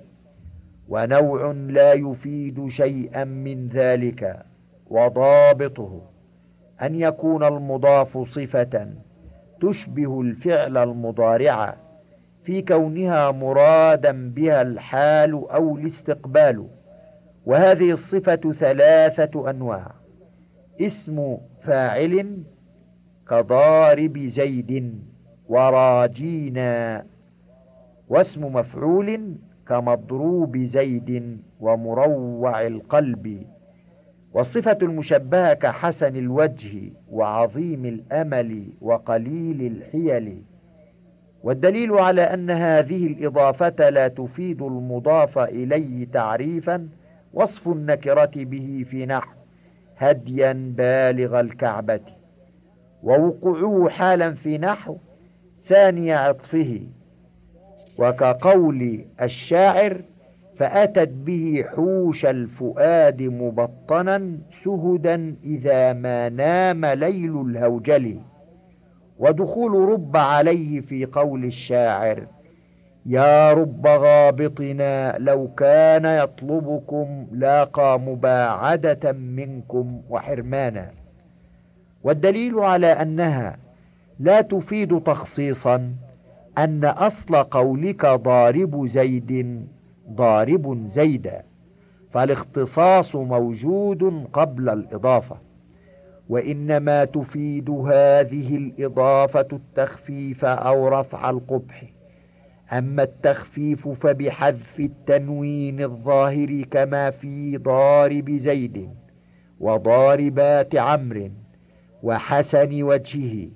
[0.89, 4.45] ونوع لا يفيد شيئا من ذلك
[4.89, 6.01] وضابطه
[6.81, 8.87] أن يكون المضاف صفة
[9.61, 11.75] تشبه الفعل المضارع
[12.43, 16.67] في كونها مرادا بها الحال أو الاستقبال
[17.45, 19.91] وهذه الصفة ثلاثة أنواع
[20.81, 22.43] اسم فاعل
[23.27, 25.01] كضارب زيد
[25.51, 27.03] وراجينا.
[28.09, 29.35] واسم مفعول
[29.67, 33.45] كمضروب زيد ومروع القلب.
[34.33, 40.41] والصفة المشبهة كحسن الوجه وعظيم الأمل وقليل الحيل.
[41.43, 46.89] والدليل على أن هذه الإضافة لا تفيد المضاف إليه تعريفا
[47.33, 49.31] وصف النكرة به في نحو
[49.97, 52.01] هديا بالغ الكعبة.
[53.03, 54.97] ووقوعه حالا في نحو
[55.67, 56.81] ثاني عطفه
[57.97, 60.01] وكقول الشاعر
[60.57, 68.19] فأتت به حوش الفؤاد مبطنا سهدا إذا ما نام ليل الهوجل.
[69.19, 72.27] ودخول رب عليه في قول الشاعر
[73.05, 80.91] يا رب غابطنا لو كان يطلبكم لاقى مباعدة منكم وحرمانا.
[82.03, 83.57] والدليل على أنها
[84.19, 85.93] لا تفيد تخصيصا
[86.57, 89.61] أن أصل قولك ضارب زيد
[90.09, 91.43] ضارب زيدا
[92.11, 95.37] فالاختصاص موجود قبل الإضافة
[96.29, 101.83] وإنما تفيد هذه الإضافة التخفيف أو رفع القبح.
[102.73, 108.89] أما التخفيف فبحذف التنوين الظاهر كما في ضارب زيد
[109.59, 111.29] وضاربات عمرو
[112.03, 113.49] وحسن وجهه.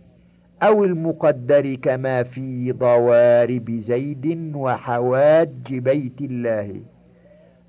[0.64, 6.82] أو المقدر كما في ضوارب زيد وحواج بيت الله.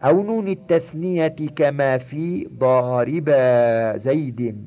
[0.05, 3.31] أو نون التثنية كما في ضارب
[4.01, 4.67] زيد.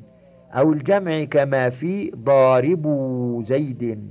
[0.52, 2.86] أو الجمع كما في ضارب
[3.48, 4.10] زيد.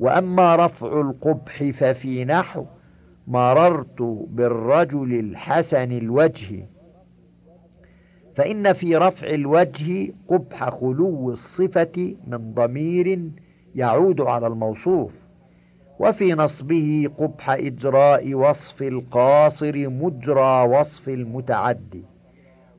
[0.00, 2.64] وأما رفع القبح ففي نحو
[3.26, 6.66] مررت بالرجل الحسن الوجه.
[8.36, 13.30] فإن في رفع الوجه قبح خلو الصفة من ضمير
[13.74, 15.12] يعود على الموصوف
[15.98, 22.02] وفي نصبه قبح إجراء وصف القاصر مجرى وصف المتعدي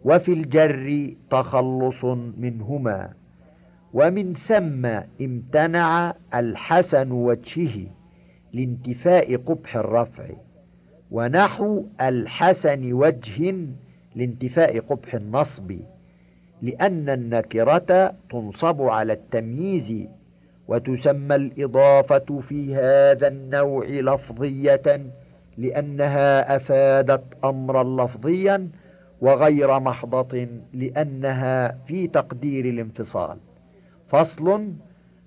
[0.05, 2.03] وفي الجر تخلص
[2.37, 3.09] منهما
[3.93, 4.85] ومن ثم
[5.21, 7.87] امتنع الحسن وجهه
[8.53, 10.25] لانتفاء قبح الرفع
[11.11, 13.55] ونحو الحسن وجه
[14.15, 15.71] لانتفاء قبح النصب
[16.61, 19.93] لأن النكرة تنصب على التمييز
[20.67, 25.01] وتسمى الإضافة في هذا النوع لفظية
[25.57, 28.69] لأنها أفادت أمرا لفظيا
[29.21, 33.37] وغير محضة لأنها في تقدير الانفصال.
[34.09, 34.73] فصل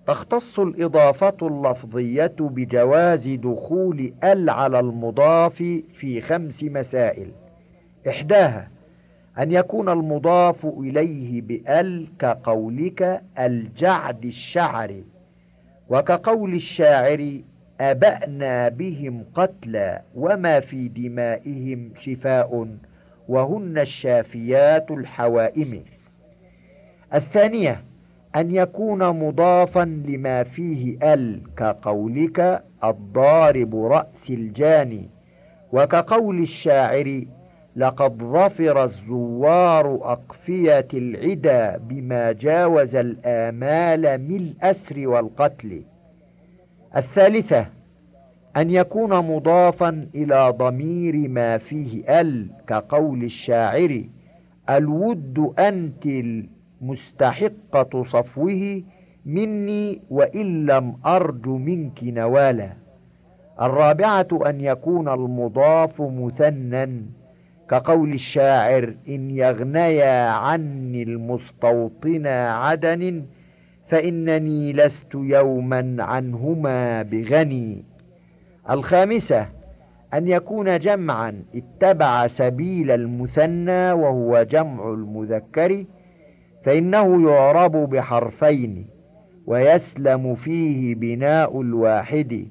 [0.07, 5.55] تختص الإضافة اللفظية بجواز دخول ال على المضاف
[5.93, 7.31] في خمس مسائل.
[8.09, 8.69] إحداها
[9.39, 14.95] أن يكون المضاف إليه بأل كقولك الجعد الشعر
[15.89, 17.41] وكقول الشاعر
[17.81, 22.69] أبأنا بهم قتلى وما في دمائهم شفاء
[23.29, 25.83] وهن الشافيات الحوائم.
[27.15, 27.81] الثانية
[28.37, 35.09] أن يكون مضافا لما فيه أل كقولك الضارب رأس الجاني
[35.73, 37.23] وكقول الشاعر
[37.77, 45.83] لقد ظفر الزوار أقفية العدا بما جاوز الآمال من الأسر والقتل.
[46.97, 47.67] الثالثة
[48.57, 54.03] أن يكون مضافا إلى ضمير ما فيه أل كقول الشاعر
[54.71, 58.83] الود أنت المستحقة صفوه
[59.27, 62.71] مني وإن لم أرج منك نوالا.
[63.63, 67.03] الرابعة أن يكون المضاف مثنى
[67.71, 73.25] كقول الشاعر إن يغنيا عني المستوطن عدن
[73.89, 77.85] فإنني لست يوما عنهما بغني.
[78.71, 79.47] الخامسة
[80.15, 85.85] أن يكون جمعا اتبع سبيل المثنى وهو جمع المذكر
[86.65, 88.87] فإنه يعرب بحرفين
[89.47, 92.47] ويسلم فيه بناء الواحد.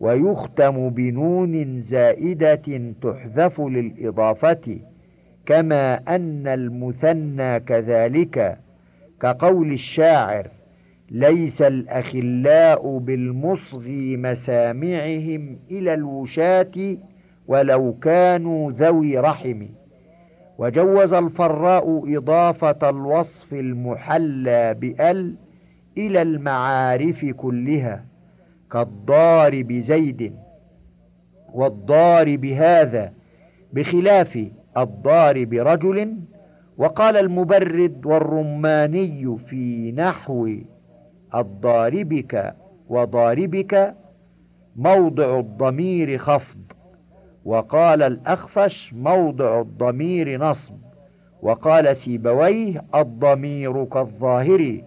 [0.00, 4.78] ويختم بنون زائدة تحذف للإضافة
[5.46, 8.58] كما أن المثنى كذلك
[9.20, 10.48] كقول الشاعر
[11.10, 16.96] ليس الأخلاء بالمصغي مسامعهم إلى الوشاة
[17.46, 19.66] ولو كانوا ذوي رحم.
[20.58, 25.34] وجوز الفراء إضافة الوصف المحلى بأل
[25.98, 28.04] إلى المعارف كلها.
[28.72, 30.34] كالضارب زيد
[31.54, 33.12] والضارب هذا
[33.72, 34.38] بخلاف
[34.76, 36.16] الضارب رجل
[36.78, 40.50] وقال المبرد والرماني في نحو
[41.34, 42.54] الضاربك
[42.88, 43.94] وضاربك
[44.76, 46.58] موضع الضمير خفض
[47.44, 50.74] وقال الأخفش موضع الضمير نصب
[51.42, 54.80] وقال سيبويه الضمير كالظاهر.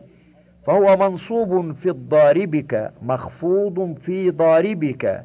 [0.67, 5.23] فهو منصوب في الضاربك مخفوض في ضاربك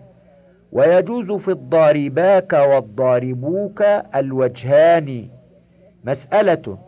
[0.73, 3.83] ويجوز في الضارباك والضاربوك
[4.15, 5.29] الوجهان.
[6.05, 6.79] مسألة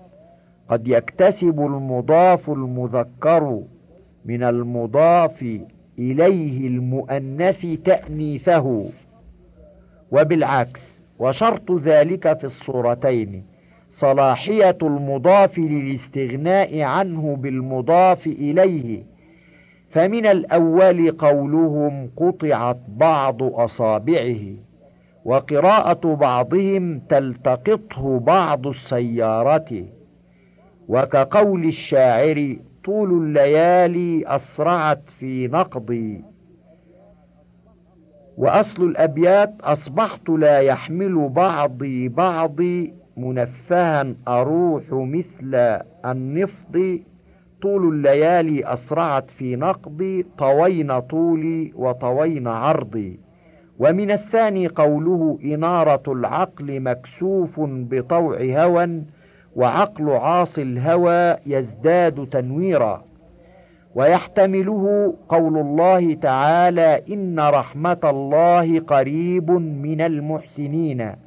[0.68, 3.62] قد يكتسب المضاف المذكر
[4.24, 5.42] من المضاف
[5.98, 8.84] إليه المؤنث تأنيثه.
[10.12, 13.44] وبالعكس وشرط ذلك في الصورتين
[13.94, 19.02] صلاحية المضاف للاستغناء عنه بالمضاف إليه.
[19.90, 24.40] فمن الأول قولهم قطعت بعض أصابعه
[25.24, 29.84] وقراءة بعضهم تلتقطه بعض السيارة.
[30.88, 36.24] وكقول الشاعر طول الليالي أسرعت في نقضي.
[38.36, 47.00] وأصل الأبيات أصبحت لا يحمل بعضي بعضي منفها أروح مثل النفض
[47.62, 53.20] طول الليالي أسرعت في نقضي طوين طولي وطوين عرضي.
[53.78, 59.02] ومن الثاني قوله إنارة العقل مكسوف بطوع هوى
[59.56, 63.04] وعقل عاصي الهوى يزداد تنويرا.
[63.94, 71.23] ويحتمله قول الله تعالى إن رحمة الله قريب من المحسنين.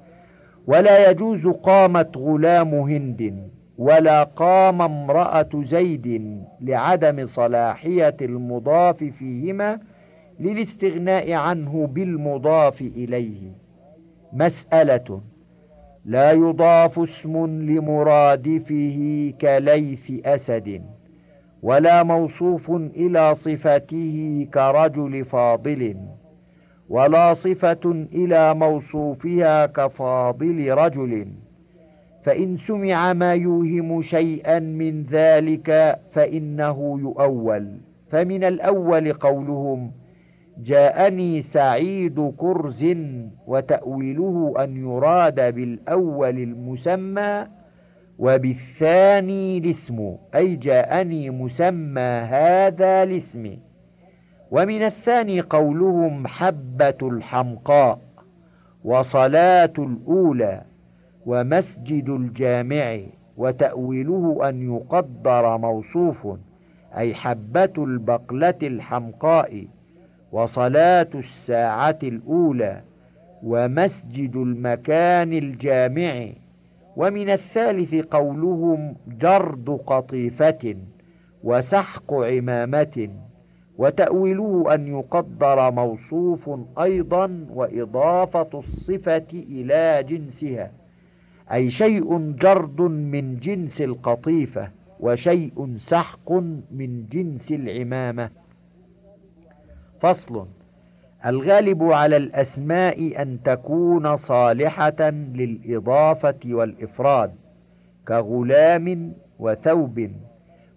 [0.67, 9.79] ولا يجوز قامت غلام هند ولا قام امرأة زيد لعدم صلاحية المضاف فيهما
[10.39, 13.51] للاستغناء عنه بالمضاف إليه.
[14.33, 15.21] مسألة
[16.05, 20.81] لا يضاف اسم لمرادفه كليث أسد
[21.63, 25.95] ولا موصوف إلى صفته كرجل فاضل.
[26.89, 31.27] ولا صفة إلى موصوفها كفاضل رجل.
[32.23, 37.77] فإن سمع ما يوهم شيئا من ذلك فإنه يؤول.
[38.09, 39.91] فمن الأول قولهم
[40.63, 42.85] جاءني سعيد كرز
[43.47, 47.47] وتأويله أن يراد بالأول المسمى
[48.19, 53.57] وبالثاني الاسم أي جاءني مسمى هذا الاسم.
[54.51, 57.99] ومن الثاني قولهم حبة الحمقاء
[58.83, 60.61] وصلاة الأولى
[61.25, 62.99] ومسجد الجامع
[63.37, 66.27] وتأويله أن يقدر موصوف
[66.97, 69.67] أي حبة البقلة الحمقاء
[70.31, 72.81] وصلاة الساعة الأولى
[73.43, 76.29] ومسجد المكان الجامع.
[76.95, 80.75] ومن الثالث قولهم جرد قطيفة
[81.43, 83.09] وسحق عمامة.
[83.77, 86.49] وتأويله أن يقدر موصوف
[86.79, 90.71] أيضا وإضافة الصفة إلى جنسها
[91.51, 94.69] أي شيء جرد من جنس القطيفة
[94.99, 96.31] وشيء سحق
[96.71, 98.29] من جنس العمامة.
[99.99, 100.47] فصل
[101.25, 107.31] الغالب على الأسماء أن تكون صالحة للإضافة والإفراد
[108.07, 110.09] كغلام وثوب.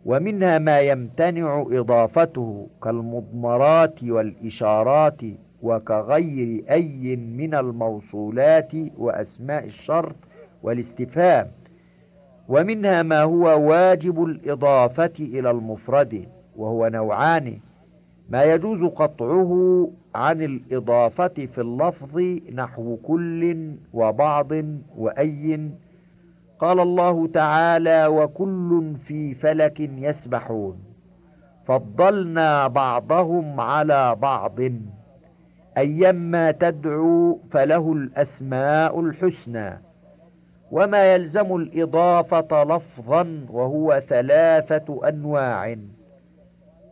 [0.05, 5.21] ومنها ما يمتنع إضافته كالمضمرات والإشارات
[5.63, 10.17] وكغير أي من الموصولات وأسماء الشرط
[10.63, 11.47] والاستفهام.
[12.49, 17.59] ومنها ما هو واجب الإضافة إلى المفرد وهو نوعان.
[18.31, 22.19] ما يجوز قطعه عن الإضافة في اللفظ
[22.55, 24.49] نحو كل وبعض
[24.97, 25.71] وأي
[26.61, 30.79] قال الله تعالى وكل في فلك يسبحون.
[31.67, 34.59] فضلنا بعضهم على بعض.
[35.79, 39.81] أيما تدعو فله الأسماء الحسنى.
[40.71, 45.77] وما يلزم الإضافة لفظا وهو ثلاثة أنواع.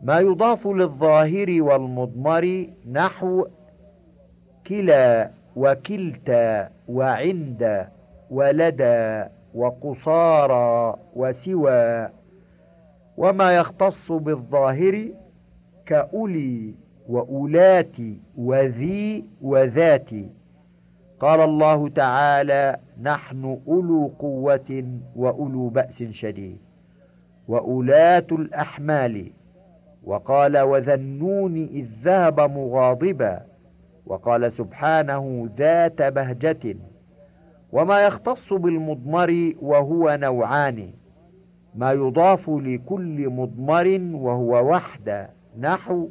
[0.01, 3.47] ما يضاف للظاهر والمضمر نحو
[4.67, 7.87] كلا وكلتا وعند
[8.31, 12.09] ولدى وقصارى وسوى
[13.17, 15.09] وما يختص بالظاهر
[15.85, 16.73] كأولي
[17.09, 17.95] وأولات
[18.37, 20.09] وذي وذات
[21.19, 26.57] قال الله تعالى نحن أولو قوة وأولو بأس شديد
[27.47, 29.31] وأولات الأحمال.
[30.03, 33.41] وقال وذنون إذ ذهب مغاضبا.
[34.05, 36.75] وقال سبحانه ذات بهجة.
[37.71, 40.89] وما يختص بالمضمر وهو نوعان
[41.75, 46.09] ما يضاف لكل مضمر وهو وحده نحو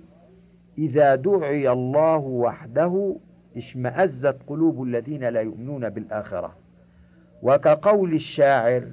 [0.78, 3.16] إذا دعي الله وحده
[3.56, 6.54] اشمأزت قلوب الذين لا يؤمنون بالآخرة.
[7.42, 8.84] وكقول الشاعر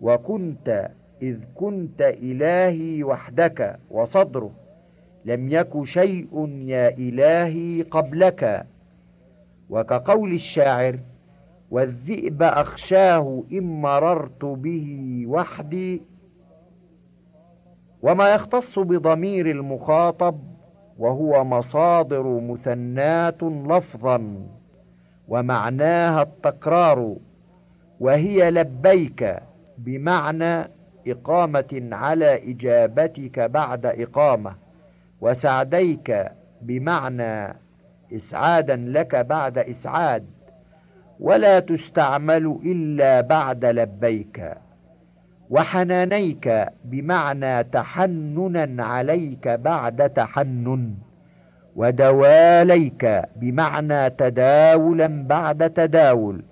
[0.00, 0.90] وكنت
[1.22, 4.50] إذ كنت إلهي وحدك وصدره
[5.24, 8.66] لم يك شيء يا إلهي قبلك.
[9.70, 10.98] وكقول الشاعر
[11.70, 16.02] والذئب أخشاه إن مررت به وحدي
[18.02, 20.40] وما يختص بضمير المخاطب
[20.98, 24.46] وهو مصادر مثنات لفظا
[25.28, 27.16] ومعناها التكرار
[28.00, 29.36] وهي لبيك
[29.78, 30.70] بمعنى
[31.06, 34.54] إقامة على إجابتك بعد إقامة
[35.20, 37.56] وسعديك بمعنى
[38.16, 40.26] إسعادا لك بعد إسعاد
[41.20, 44.54] ولا تستعمل إلا بعد لبيك
[45.50, 50.94] وحنانيك بمعنى تحننا عليك بعد تحنن
[51.76, 56.42] ودواليك بمعنى تداولا بعد تداول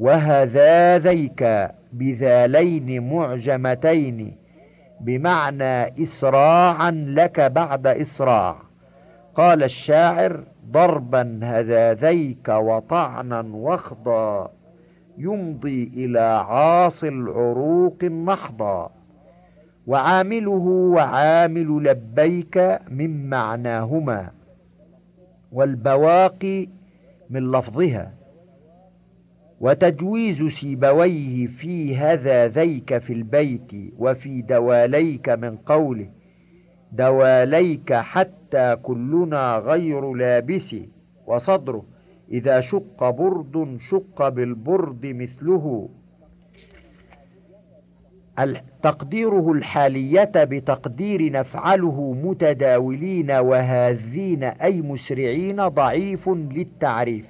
[0.00, 4.36] وهذاذيك بذالين معجمتين
[5.00, 8.65] بمعنى إسراعا لك بعد إسراع
[9.36, 14.50] قال الشاعر ضربا هذاذيك وطعنا وخضا
[15.18, 18.90] يمضي إلى عاصي العروق محضا
[19.86, 24.30] وعامله وعامل لبيك من معناهما
[25.52, 26.68] والبواقي
[27.30, 28.12] من لفظها
[29.60, 36.08] وتجويز سيبويه في هذا ذيك في البيت وفي دواليك من قوله
[36.92, 40.76] دواليك حتى كلنا غير لابس
[41.26, 41.84] وصدره.
[42.32, 45.88] إذا شق برد شق بالبرد مثله.
[48.82, 57.26] تقديره الحالية بتقدير نفعله متداولين وهاذين أي مسرعين ضعيف للتعريف.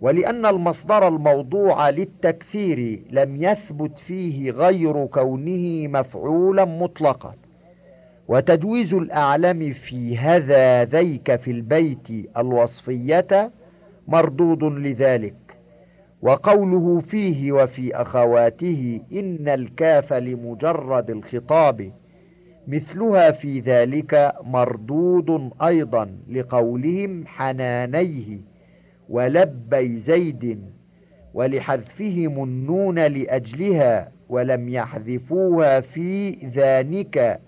[0.00, 7.34] ولأن المصدر الموضوع للتكثير لم يثبت فيه غير كونه مفعولا مطلقا.
[8.28, 13.50] وتجويز الأعلم في هذا ذيك في البيت الوصفية
[14.08, 15.34] مردود لذلك
[16.22, 21.92] وقوله فيه وفي أخواته إن الكاف لمجرد الخطاب
[22.68, 28.38] مثلها في ذلك مردود أيضا لقولهم حنانيه
[29.08, 30.60] ولبي زيد
[31.34, 37.40] ولحذفهم النون لأجلها ولم يحذفوها في ذلك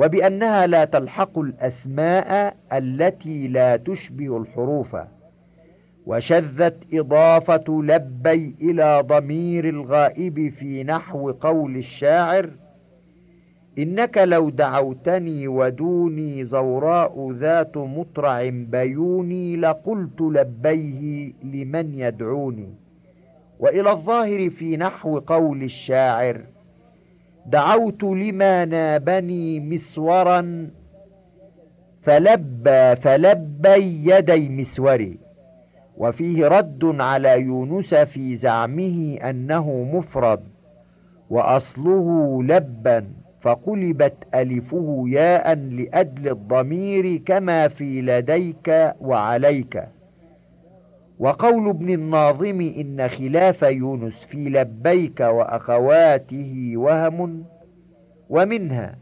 [0.00, 4.96] وبأنها لا تلحق الأسماء التي لا تشبه الحروف
[6.06, 12.50] وشذت إضافة لبي إلى ضمير الغائب في نحو قول الشاعر
[13.78, 22.68] إنك لو دعوتني ودوني زوراء ذات مطرع بيوني لقلت لبيه لمن يدعوني.
[23.58, 26.40] وإلى الظاهر في نحو قول الشاعر
[27.46, 30.70] دعوت لما نابني مسورا
[32.02, 35.18] فلبى فلبي يدي مسوري.
[35.96, 40.40] وفيه رد على يونس في زعمه أنه مفرد
[41.30, 43.06] وأصله لبا
[43.40, 49.82] فقلبت ألفه ياء لأجل الضمير كما في لديك وعليك.
[51.20, 57.44] وقول ابن الناظم إن خلاف يونس في لبيك وأخواته وهم
[58.30, 58.98] ومنها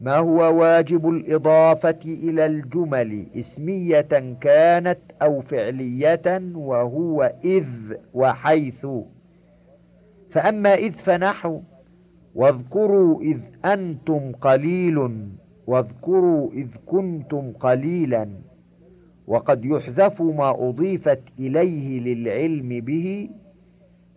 [0.00, 7.66] ما هو واجب الإضافة إلى الجمل اسمية كانت أو فعلية وهو إذ
[8.14, 8.86] وحيث.
[10.30, 11.60] فأما إذ فنحو
[12.34, 15.10] واذكروا إذ أنتم قليل
[15.66, 18.28] واذكروا إذ كنتم قليلا.
[19.26, 23.30] وقد يحذف ما أضيفت إليه للعلم به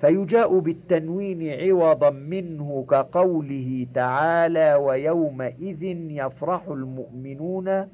[0.01, 7.88] فيجاء بالتنوين عوضا منه كقوله تعالى ويومئذ يفرح المؤمنون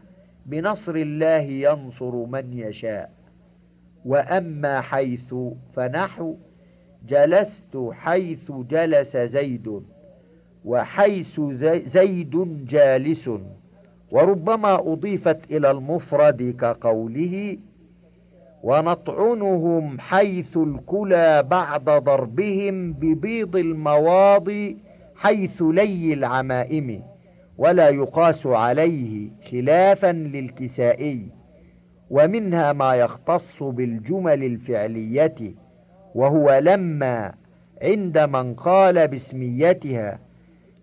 [0.46, 3.12] بنصر الله ينصر من يشاء.
[4.06, 5.36] وأما حيث
[5.74, 6.36] فنحو
[7.08, 9.82] جلست حيث جلس زيد
[10.66, 11.42] وحيث
[11.86, 13.30] زيد جالس
[14.14, 17.58] وربما أضيفت إلى المفرد كقوله
[18.64, 24.78] ونطعنهم حيث الكلى بعد ضربهم ببيض المواضي
[25.16, 27.04] حيث لي العمائم
[27.58, 31.28] ولا يقاس عليه خلافا للكسائي
[32.10, 35.36] ومنها ما يختص بالجمل الفعلية
[36.16, 37.34] وهو لما
[37.82, 40.20] عند من قال باسميتها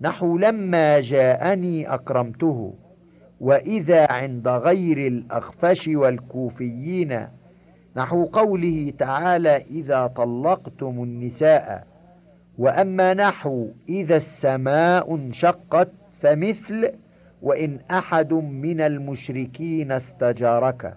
[0.01, 2.75] نحو لما جاءني أكرمته
[3.41, 7.27] وإذا عند غير الأخفش والكوفيين.
[7.97, 11.87] نحو قوله تعالى إذا طلقتم النساء.
[12.59, 15.89] وأما نحو إذا السماء انشقت
[16.21, 16.93] فمثل
[17.43, 20.95] وإن أحد من المشركين استجارك.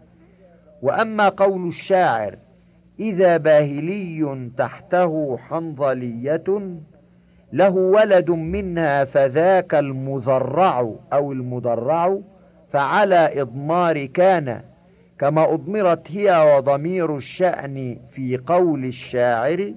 [0.81, 2.35] وأما قول الشاعر
[2.99, 6.43] إذا باهلي تحته حنظلية
[7.53, 12.19] له ولد منها فذاك المذرع أو المدرع.
[12.73, 14.61] فعلى إضمار كان
[15.19, 19.73] كما أضمرت هي وضمير الشأن في قول الشاعر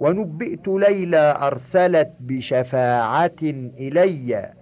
[0.00, 3.40] ونبئت ليلى أرسلت بشفاعة
[3.78, 4.52] إلي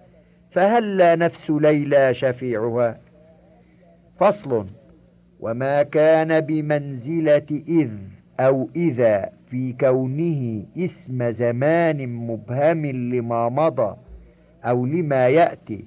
[0.50, 2.98] فهل نفس ليلى شفيعها؟
[4.20, 4.66] فصل
[5.40, 7.90] وما كان بمنزلة إذ
[8.40, 13.96] أو إذا في كونه اسم زمان مبهم لما مضى
[14.64, 15.84] أو لما يأتي.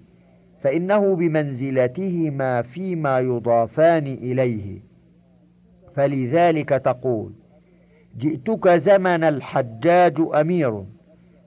[0.64, 4.80] فإنه بمنزلتهما فيما يضافان إليه.
[5.95, 7.32] فلذلك تقول
[8.18, 10.84] جئتك زمن الحجاج أمير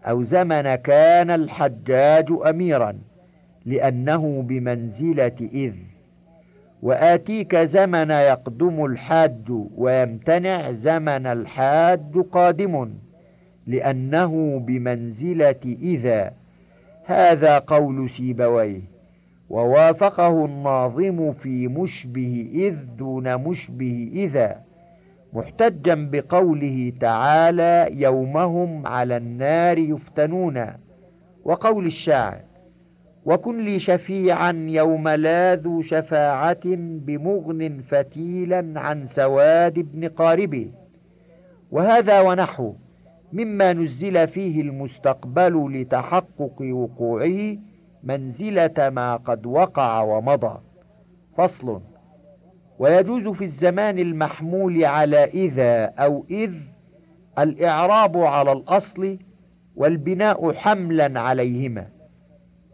[0.05, 2.99] أو زمن كان الحجاج أميرا
[3.67, 5.75] لأنه بمنزلة إذ.
[6.83, 12.91] وآتيك زمن يقدم الحاج ويمتنع زمن الحاج قادم
[13.67, 16.33] لأنه بمنزلة إذا.
[17.05, 18.94] هذا قول سيبويه.
[19.51, 24.61] ووافقه الناظم في مشبه إذ دون مشبه إذا
[25.33, 30.67] محتجا بقوله تعالى يومهم على النار يفتنون
[31.45, 32.41] وقول الشاعر
[33.25, 40.71] وكن لي شفيعا يوم لا ذو شفاعة بمغن فتيلا عن سواد ابن قارب
[41.71, 42.75] وهذا ونحو
[43.33, 47.57] مما نزل فيه المستقبل لتحقق وقوعه
[48.05, 50.59] منزلة ما قد وقع ومضى.
[51.37, 51.81] فصل.
[52.79, 56.53] ويجوز في الزمان المحمول على إذا أو إذ
[57.39, 59.19] الإعراب على الأصل
[59.77, 61.87] والبناء حملا عليهما.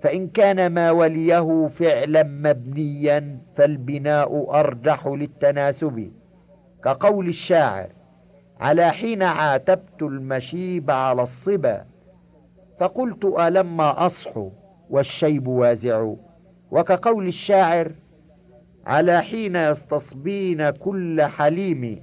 [0.03, 6.13] فإن كان ما وليه فعلا مبنيا فالبناء أرجح للتناسب.
[6.85, 7.89] كقول الشاعر
[8.61, 11.85] على حين عاتبت المشيب على الصبا
[12.81, 14.51] فقلت ألما أصحو؟
[14.91, 16.13] والشيب وازع.
[16.71, 17.93] وكقول الشاعر
[18.87, 22.03] على حين يستصبين كل حليم.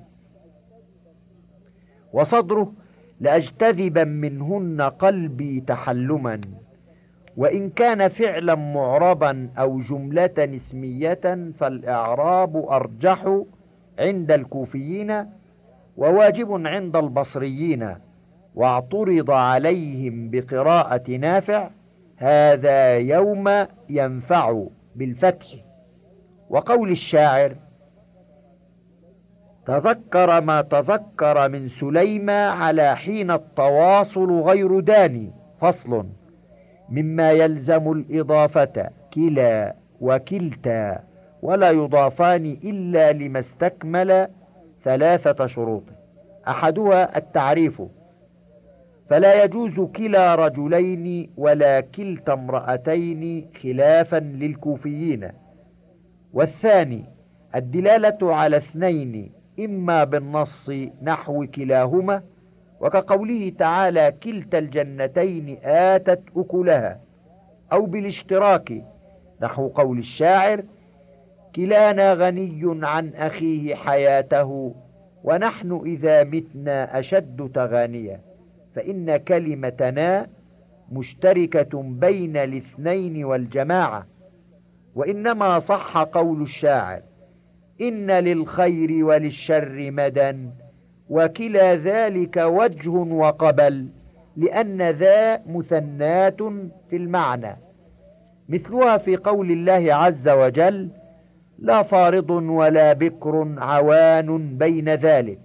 [2.14, 2.74] وصدره
[3.20, 6.42] لأجتذبا منهن قلبي تحلما.
[7.38, 13.42] وإن كان فعلا معربا أو جملة اسمية فالإعراب أرجح
[14.00, 15.26] عند الكوفيين
[15.98, 17.96] وواجب عند البصريين.
[18.56, 21.70] واعترض عليهم بقراءة نافع
[22.18, 24.64] هذا يوم ينفع
[24.96, 25.48] بالفتح.
[26.50, 27.56] وقول الشاعر
[29.66, 36.06] تذكر ما تذكر من سليمى على حين التواصل غير داني فصل.
[36.90, 41.00] مما يلزم الإضافة كلا وكلتا
[41.42, 44.28] ولا يضافان إلا لما استكمل
[44.84, 45.84] ثلاثة شروط.
[46.48, 47.82] أحدها التعريف.
[49.10, 55.28] فلا يجوز كلا رجلين ولا كلتا امرأتين خلافا للكوفيين.
[56.34, 57.04] والثاني
[57.56, 62.22] الدلالة على اثنين إما بالنص نحو كلاهما
[62.82, 67.00] وكقوله تعالى كلتا الجنتين آتت أكلها
[67.72, 68.84] أو بالاشتراك
[69.42, 70.64] نحو قول الشاعر
[71.56, 74.76] كلانا غني عن أخيه حياته
[75.24, 78.27] ونحن إذا متنا أشد تغانيا.
[78.78, 80.28] فإن كلمتنا
[80.92, 84.06] مشتركة بين الاثنين والجماعة
[84.96, 87.02] وإنما صح قول الشاعر
[87.82, 90.34] إن للخير وللشر مدى
[91.10, 93.88] وكلا ذلك وجه وقبل
[94.36, 96.44] لأن ذا مثنات
[96.90, 97.58] في المعنى.
[98.50, 100.90] مثلها في قول الله عز وجل
[101.60, 105.40] لا فارض ولا بكر عوان بين ذلك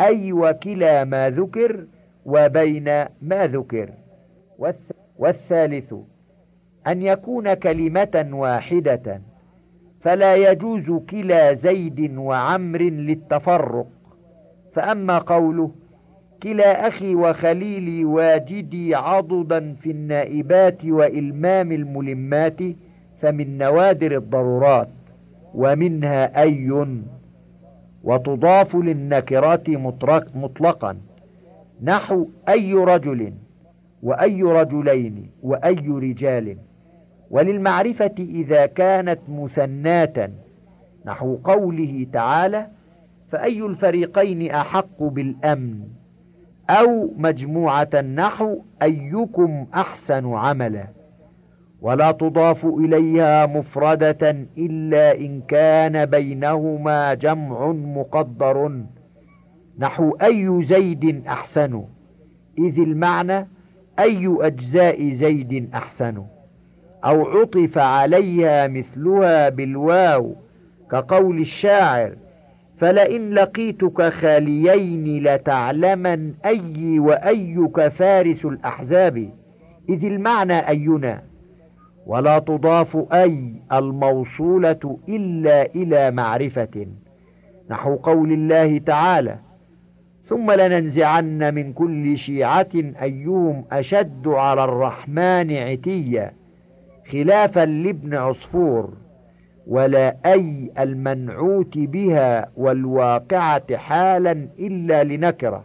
[0.00, 1.84] أي وكلا ما ذكر
[2.26, 2.84] وبين
[3.22, 3.90] ما ذكر.
[5.18, 5.94] والثالث
[6.86, 9.20] أن يكون كلمة واحدة
[10.00, 13.86] فلا يجوز كلا زيد وعمر للتفرق.
[14.74, 15.70] فأما قوله
[16.42, 22.58] كلا أخي وخليلي واجدي عضدا في النائبات وإلمام الملمات
[23.20, 24.88] فمن نوادر الضرورات
[25.54, 26.86] ومنها أي
[28.04, 29.68] وتضاف للنكرات
[30.34, 30.96] مطلقا.
[31.82, 33.32] نحو أي رجل
[34.02, 36.56] وأي رجلين وأي رجال.
[37.30, 40.32] وللمعرفة إذا كانت مثناتا
[41.06, 42.66] نحو قوله تعالى
[43.30, 45.80] فأي الفريقين أحق بالأمن؟
[46.70, 50.84] أو مجموعة نحو أيكم أحسن عملا؟
[51.80, 58.82] ولا تضاف إليها مفردة إلا إن كان بينهما جمع مقدر.
[59.78, 61.84] نحو أي زيد أحسن.
[62.58, 63.46] إذ المعنى
[63.98, 66.22] أي أجزاء زيد أحسن.
[67.04, 70.34] أو عطف عليها مثلها بالواو
[70.90, 72.12] كقول الشاعر
[72.78, 79.30] فلئن لقيتك خاليين لتعلمن أي وأيك فارس الأحزاب.
[79.88, 81.22] إذ المعنى أينا.
[82.06, 86.86] ولا تضاف أي الموصولة إلا إلى معرفة.
[87.70, 89.38] نحو قول الله تعالى
[90.28, 92.68] ثم لننزعن من كل شيعة
[93.02, 96.32] أيهم أشد على الرحمن عتيا
[97.12, 98.92] خلافا لابن عصفور
[99.66, 105.64] ولا أي المنعوت بها والواقعة حالا إلا لنكرة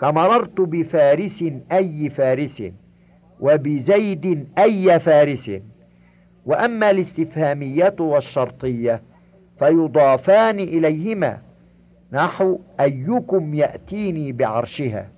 [0.00, 2.62] كمررت بفارس أي فارس
[3.40, 5.50] وبزيد أي فارس.
[6.46, 9.02] وأما الاستفهامية والشرطية
[9.58, 11.38] فيضافان إليهما
[12.12, 15.08] نحو أيكم يأتيني بعرشها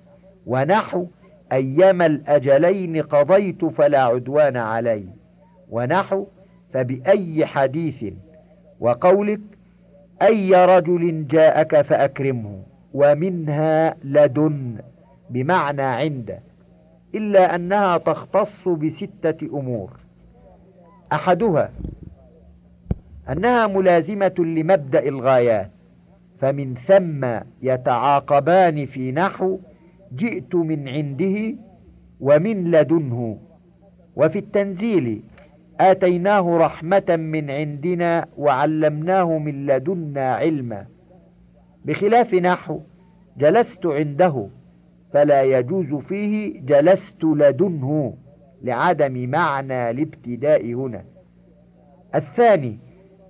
[0.45, 1.05] ونحو
[1.51, 5.05] أيما الأجلين قضيت فلا عدوان علي
[5.69, 6.25] ونحو
[6.73, 8.13] فبأي حديث
[8.79, 9.39] وقولك
[10.21, 14.77] أي رجل جاءك فأكرمه ومنها لدن
[15.29, 16.39] بمعنى عند
[17.15, 19.91] إلا أنها تختص بستة أمور.
[21.13, 21.71] أحدها
[23.29, 25.74] أنها ملازمة لمبدأ الغايات.
[26.39, 29.59] فمن ثم يتعاقبان في نحو
[30.15, 31.55] جئت من عنده
[32.19, 33.37] ومن لدنه.
[34.15, 35.21] وفي التنزيل
[35.79, 40.85] آتيناه رحمة من عندنا وعلمناه من لدنا علما.
[41.85, 42.79] بخلاف نحو
[43.37, 44.47] جلست عنده
[45.13, 48.13] فلا يجوز فيه جلست لدنه
[48.61, 51.03] لعدم معنى الابتداء هنا.
[52.15, 52.79] الثاني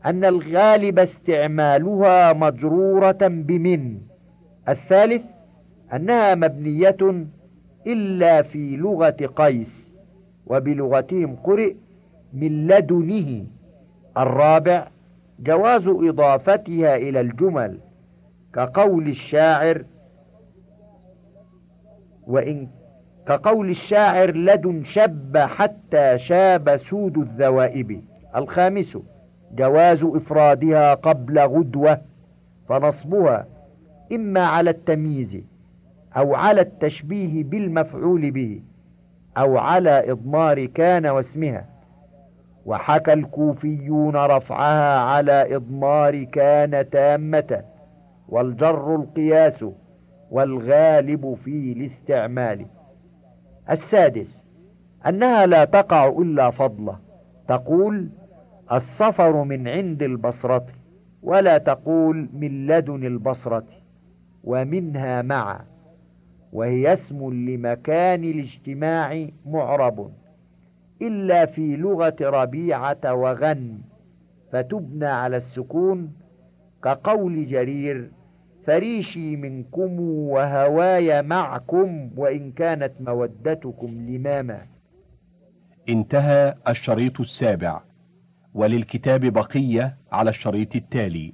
[0.06, 3.98] أن الغالب استعمالها مجرورة بمن.
[4.70, 5.22] الثالث
[5.94, 6.98] أنها مبنية
[7.88, 9.92] إلا في لغة قيس
[10.48, 11.74] وبلغتهم قرئ
[12.34, 13.46] من لدنه.
[14.18, 14.88] الرابع
[15.40, 17.80] جواز إضافتها إلى الجمل
[18.54, 19.84] كقول الشاعر
[22.28, 22.68] وإن
[23.28, 28.02] كقول الشاعر لدن شب حتى شاب سود الذوائب.
[28.36, 28.98] الخامس
[29.56, 32.02] جواز إفرادها قبل غدوة
[32.70, 33.48] فنصبها
[34.12, 35.38] إما على التمييز
[36.18, 38.62] أو على التشبيه بالمفعول به
[39.38, 41.66] أو على إضمار كان واسمها.
[42.66, 47.64] وحكى الكوفيون رفعها على إضمار كان تامة
[48.30, 49.66] والجر القياس
[50.32, 52.66] والغالب في الاستعمال.
[53.70, 54.44] السادس
[55.08, 57.00] أنها لا تقع إلا فضلة
[57.48, 58.10] تقول
[58.72, 60.66] السفر من عند البصرة
[61.24, 63.64] ولا تقول من لدن البصرة
[64.44, 65.62] ومنها مع
[66.54, 70.12] وهي اسم لمكان الاجتماع معرب
[71.02, 73.78] إلا في لغة ربيعة وغن
[74.52, 76.14] فتبنى على السكون
[76.84, 78.10] كقول جرير
[78.66, 84.62] فريشي منكم وهواي معكم وإن كانت مودتكم لماما.
[85.90, 87.82] انتهى الشريط السابع.
[88.56, 91.34] وللكتاب بقية على الشريط التالي.